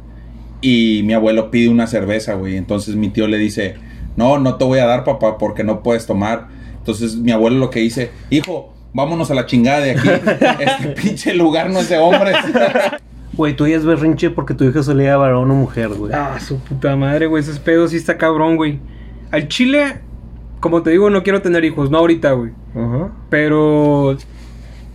y 0.64 1.04
mi 1.04 1.14
abuelo 1.14 1.52
pide 1.52 1.68
una 1.70 1.86
cerveza, 1.86 2.36
güey. 2.36 2.56
Entonces 2.56 2.96
mi 2.96 3.10
tío 3.10 3.28
le 3.28 3.38
dice, 3.38 3.76
no, 4.16 4.40
no 4.40 4.56
te 4.56 4.64
voy 4.64 4.80
a 4.80 4.86
dar, 4.86 5.04
papá, 5.04 5.38
porque 5.38 5.64
no 5.64 5.84
puedes 5.84 6.08
tomar. 6.08 6.48
Entonces 6.78 7.18
mi 7.18 7.32
abuelo 7.32 7.58
lo 7.58 7.70
que 7.70 7.82
dice, 7.82 8.12
hijo, 8.30 8.74
vámonos 8.94 9.30
a 9.30 9.36
la 9.36 9.46
chingada 9.46 9.82
de 9.82 9.92
aquí. 9.92 10.10
Este 10.60 10.88
pinche 11.02 11.34
lugar 11.34 11.70
no 11.70 11.80
es 11.80 11.90
de 11.90 11.98
hombres. 11.98 12.36
Güey, 13.36 13.56
tú 13.56 13.68
ya 13.68 13.76
es 13.76 13.84
berrinche 13.84 14.30
porque 14.30 14.54
tu 14.54 14.64
hija 14.64 14.84
salía 14.84 15.18
varón 15.18 15.50
o 15.50 15.56
mujer, 15.56 15.90
güey. 15.90 16.14
Ah, 16.14 16.40
su 16.40 16.60
puta 16.60 16.96
madre, 16.96 17.26
güey. 17.26 17.42
Ese 17.42 17.60
pedo 17.60 17.88
sí 17.88 17.98
está 17.98 18.16
cabrón, 18.16 18.58
güey. 18.58 18.80
Al 19.32 19.48
chile, 19.48 20.02
como 20.60 20.84
te 20.84 20.92
digo, 20.92 21.10
no 21.10 21.24
quiero 21.24 21.42
tener 21.42 21.66
hijos, 21.66 21.90
no 21.90 21.98
ahorita, 21.98 22.34
güey. 22.34 22.52
Ajá. 22.76 23.12
Pero. 23.32 24.16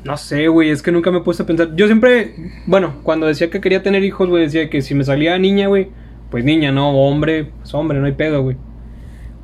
No 0.09 0.17
sé, 0.17 0.49
güey, 0.49 0.71
es 0.71 0.83
que 0.83 0.91
nunca 0.91 1.11
me 1.11 1.19
he 1.19 1.21
puesto 1.21 1.43
a 1.43 1.47
pensar. 1.47 1.75
Yo 1.77 1.87
siempre, 1.87 2.35
bueno, 2.67 2.95
cuando 3.03 3.27
decía 3.27 3.51
que 3.51 3.61
quería 3.61 3.83
tener 3.83 4.03
hijos, 4.05 4.29
güey, 4.29 4.45
decía 4.45 4.69
que 4.71 4.83
si 4.83 4.95
me 4.95 5.05
salía 5.05 5.39
niña, 5.39 5.69
güey, 5.69 5.89
pues 6.31 6.45
niña, 6.45 6.73
no, 6.73 6.91
hombre, 6.91 7.51
pues 7.61 7.73
hombre, 7.75 7.99
no 7.99 8.07
hay 8.07 8.13
pedo, 8.13 8.43
güey. 8.43 8.57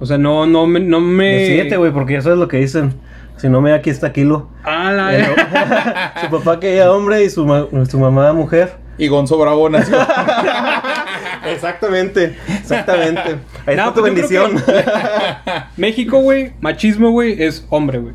O 0.00 0.06
sea, 0.06 0.18
no, 0.18 0.46
no 0.46 0.66
me. 0.66 0.80
No 0.80 1.00
me... 1.00 1.34
Decídete, 1.34 1.76
güey, 1.76 1.92
porque 1.92 2.14
ya 2.14 2.20
sabes 2.22 2.38
lo 2.38 2.48
que 2.48 2.56
dicen. 2.58 2.94
Si 3.36 3.48
no 3.48 3.60
me 3.60 3.72
aquí 3.72 3.90
está 3.90 4.12
Kilo. 4.12 4.48
Ah, 4.64 4.92
la 4.92 6.12
su 6.22 6.30
papá 6.30 6.60
que 6.60 6.76
era 6.76 6.92
hombre 6.92 7.24
y 7.24 7.30
su, 7.30 7.44
ma- 7.46 7.66
su 7.88 7.98
mamá 7.98 8.32
mujer. 8.32 8.72
Y 8.96 9.08
Gonzo 9.08 9.38
Bravo 9.38 9.68
nació. 9.68 9.96
Exactamente, 11.46 12.36
exactamente. 12.60 13.36
Ahí 13.66 13.76
No, 13.76 13.82
está 13.88 13.94
tu 13.94 14.00
pues 14.00 14.14
bendición. 14.14 14.52
México, 15.76 16.18
güey, 16.20 16.52
machismo, 16.60 17.10
güey, 17.10 17.42
es 17.42 17.66
hombre, 17.70 17.98
güey. 17.98 18.14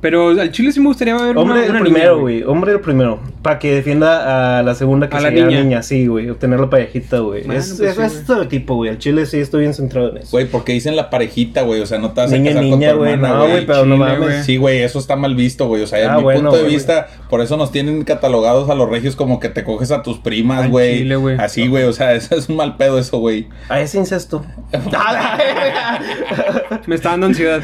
Pero 0.00 0.28
al 0.28 0.52
chile 0.52 0.72
sí 0.72 0.80
me 0.80 0.86
gustaría 0.88 1.14
ver 1.16 1.36
Hombre 1.38 1.56
una, 1.58 1.64
el 1.64 1.70
una 1.70 1.80
primero, 1.80 2.12
niña, 2.12 2.20
güey. 2.20 2.42
Hombre 2.44 2.72
el 2.72 2.80
primero. 2.80 3.18
Para 3.42 3.58
que 3.58 3.74
defienda 3.74 4.58
a 4.58 4.62
la 4.62 4.74
segunda 4.74 5.08
que 5.08 5.16
A 5.16 5.20
la 5.20 5.30
niña. 5.30 5.60
niña. 5.62 5.82
Sí, 5.82 6.06
güey. 6.06 6.28
Obtener 6.28 6.60
la 6.60 6.68
parejita, 6.68 7.18
güey. 7.20 7.44
Bueno, 7.44 7.58
es 7.58 7.68
pues 7.68 7.70
es, 7.72 7.76
sí, 7.78 7.84
es 7.86 7.96
güey. 7.96 8.06
estereotipo, 8.06 8.74
güey. 8.74 8.90
Al 8.90 8.98
chile 8.98 9.24
sí 9.26 9.38
estoy 9.38 9.60
bien 9.62 9.74
centrado 9.74 10.10
en 10.10 10.18
eso. 10.18 10.28
Güey, 10.32 10.46
porque 10.46 10.72
dicen 10.74 10.96
la 10.96 11.08
parejita, 11.10 11.62
güey. 11.62 11.80
O 11.80 11.86
sea, 11.86 11.98
no 11.98 12.12
te 12.12 12.20
vas 12.20 12.30
a 12.32 12.36
niña, 12.36 12.50
casar 12.50 12.64
niña, 12.64 12.88
con 12.88 12.96
tu 12.96 12.98
güey. 13.00 13.12
hermana, 13.14 13.34
No, 13.34 13.48
güey, 13.48 13.66
pero 13.66 13.86
no 13.86 13.94
Chile, 13.96 14.06
mames. 14.06 14.18
güey. 14.28 14.42
Sí, 14.42 14.56
güey, 14.58 14.82
eso 14.82 14.98
está 14.98 15.16
mal 15.16 15.34
visto, 15.34 15.66
güey. 15.66 15.82
O 15.82 15.86
sea, 15.86 15.98
Ah, 15.98 16.10
en 16.12 16.16
mi 16.18 16.22
bueno, 16.24 16.40
punto 16.40 16.56
de 16.56 16.62
güey. 16.64 16.74
vista, 16.74 17.06
por 17.30 17.40
eso 17.40 17.56
nos 17.56 17.72
tienen 17.72 18.04
catalogados 18.04 18.68
a 18.68 18.74
los 18.74 18.88
regios 18.90 19.16
como 19.16 19.40
que 19.40 19.48
te 19.48 19.64
coges 19.64 19.90
a 19.92 20.02
tus 20.02 20.18
primas, 20.18 20.68
güey. 20.70 21.10
güey. 21.16 21.36
Así, 21.38 21.68
güey. 21.68 21.84
O 21.84 21.92
sea, 21.94 22.12
eso 22.14 22.34
es 22.36 22.48
un 22.50 22.56
mal 22.56 22.76
pedo, 22.76 22.98
eso, 22.98 23.18
güey. 23.18 23.48
Ah, 23.70 23.80
es 23.80 23.94
incesto. 23.94 24.44
Me 26.86 26.94
está 26.94 27.10
dando 27.10 27.26
ansiedad. 27.26 27.62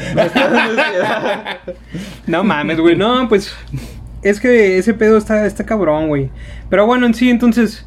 No 2.27 2.43
mames, 2.43 2.79
güey. 2.79 2.95
No, 2.95 3.27
pues. 3.27 3.55
Es 4.21 4.39
que 4.39 4.77
ese 4.77 4.93
pedo 4.93 5.17
está, 5.17 5.45
está 5.45 5.65
cabrón, 5.65 6.07
güey. 6.07 6.29
Pero 6.69 6.85
bueno, 6.85 7.05
en 7.05 7.13
sí, 7.13 7.29
entonces. 7.29 7.85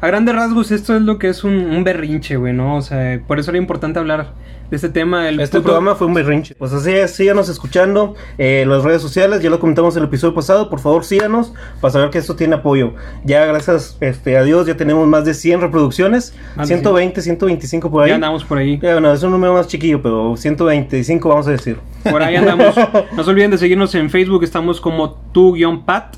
A 0.00 0.06
grandes 0.06 0.34
rasgos, 0.34 0.70
esto 0.70 0.96
es 0.96 1.02
lo 1.02 1.18
que 1.18 1.28
es 1.28 1.44
un, 1.44 1.52
un 1.52 1.84
berrinche, 1.84 2.36
güey, 2.36 2.54
¿no? 2.54 2.76
O 2.76 2.82
sea, 2.82 3.20
por 3.26 3.38
eso 3.38 3.50
era 3.50 3.58
importante 3.58 3.98
hablar 3.98 4.32
de 4.70 4.76
este 4.76 4.88
tema. 4.88 5.28
El 5.28 5.40
Este 5.40 5.60
programa 5.60 5.94
fue 5.94 6.06
un 6.06 6.14
berrinche. 6.14 6.54
Pues 6.54 6.72
así 6.72 6.92
es, 6.92 7.10
síganos 7.10 7.48
escuchando 7.48 8.14
eh, 8.38 8.64
las 8.66 8.82
redes 8.84 9.02
sociales, 9.02 9.42
ya 9.42 9.50
lo 9.50 9.58
comentamos 9.58 9.96
en 9.96 10.02
el 10.02 10.08
episodio 10.08 10.34
pasado, 10.34 10.70
por 10.70 10.80
favor 10.80 11.04
síganos 11.04 11.52
para 11.80 11.92
saber 11.92 12.10
que 12.10 12.18
esto 12.18 12.36
tiene 12.36 12.54
apoyo. 12.54 12.94
Ya 13.24 13.44
gracias 13.44 13.98
este, 14.00 14.38
a 14.38 14.42
Dios 14.44 14.66
ya 14.66 14.76
tenemos 14.76 15.06
más 15.06 15.24
de 15.24 15.34
100 15.34 15.60
reproducciones, 15.60 16.34
Más 16.56 16.68
de 16.68 16.76
120, 16.76 17.20
125 17.20 17.90
por 17.90 18.04
ahí. 18.04 18.10
Ya 18.10 18.14
andamos 18.14 18.44
por 18.44 18.58
ahí. 18.58 18.78
Ya, 18.80 18.92
bueno, 18.92 19.12
es 19.12 19.22
un 19.22 19.32
número 19.32 19.52
más 19.52 19.66
chiquillo, 19.66 20.00
pero 20.00 20.36
125 20.36 21.28
vamos 21.28 21.46
a 21.48 21.50
decir. 21.50 21.78
Por 22.10 22.22
ahí 22.22 22.36
andamos. 22.36 22.74
No 23.16 23.24
se 23.24 23.30
olviden 23.30 23.50
de 23.50 23.58
seguirnos 23.58 23.94
en 23.94 24.08
Facebook, 24.08 24.44
estamos 24.44 24.80
como 24.80 25.14
tu-pat. 25.32 26.16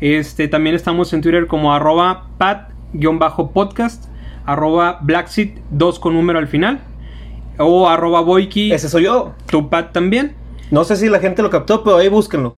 Este, 0.00 0.48
también 0.48 0.74
estamos 0.74 1.12
en 1.12 1.22
Twitter 1.22 1.46
como 1.46 1.72
arroba 1.72 2.26
pat-podcast, 2.94 4.06
arroba 4.46 4.98
blackseed 5.02 5.58
2 5.70 5.98
con 5.98 6.14
número 6.14 6.38
al 6.38 6.48
final. 6.48 6.80
O 7.58 7.88
arroba 7.88 8.20
boyki, 8.20 8.72
Ese 8.72 8.88
soy 8.88 9.04
yo. 9.04 9.32
tu 9.46 9.68
pat 9.68 9.92
también. 9.92 10.34
No 10.70 10.84
sé 10.84 10.96
si 10.96 11.08
la 11.08 11.20
gente 11.20 11.42
lo 11.42 11.50
captó, 11.50 11.84
pero 11.84 11.96
ahí 11.98 12.08
búsquenlo. 12.08 12.56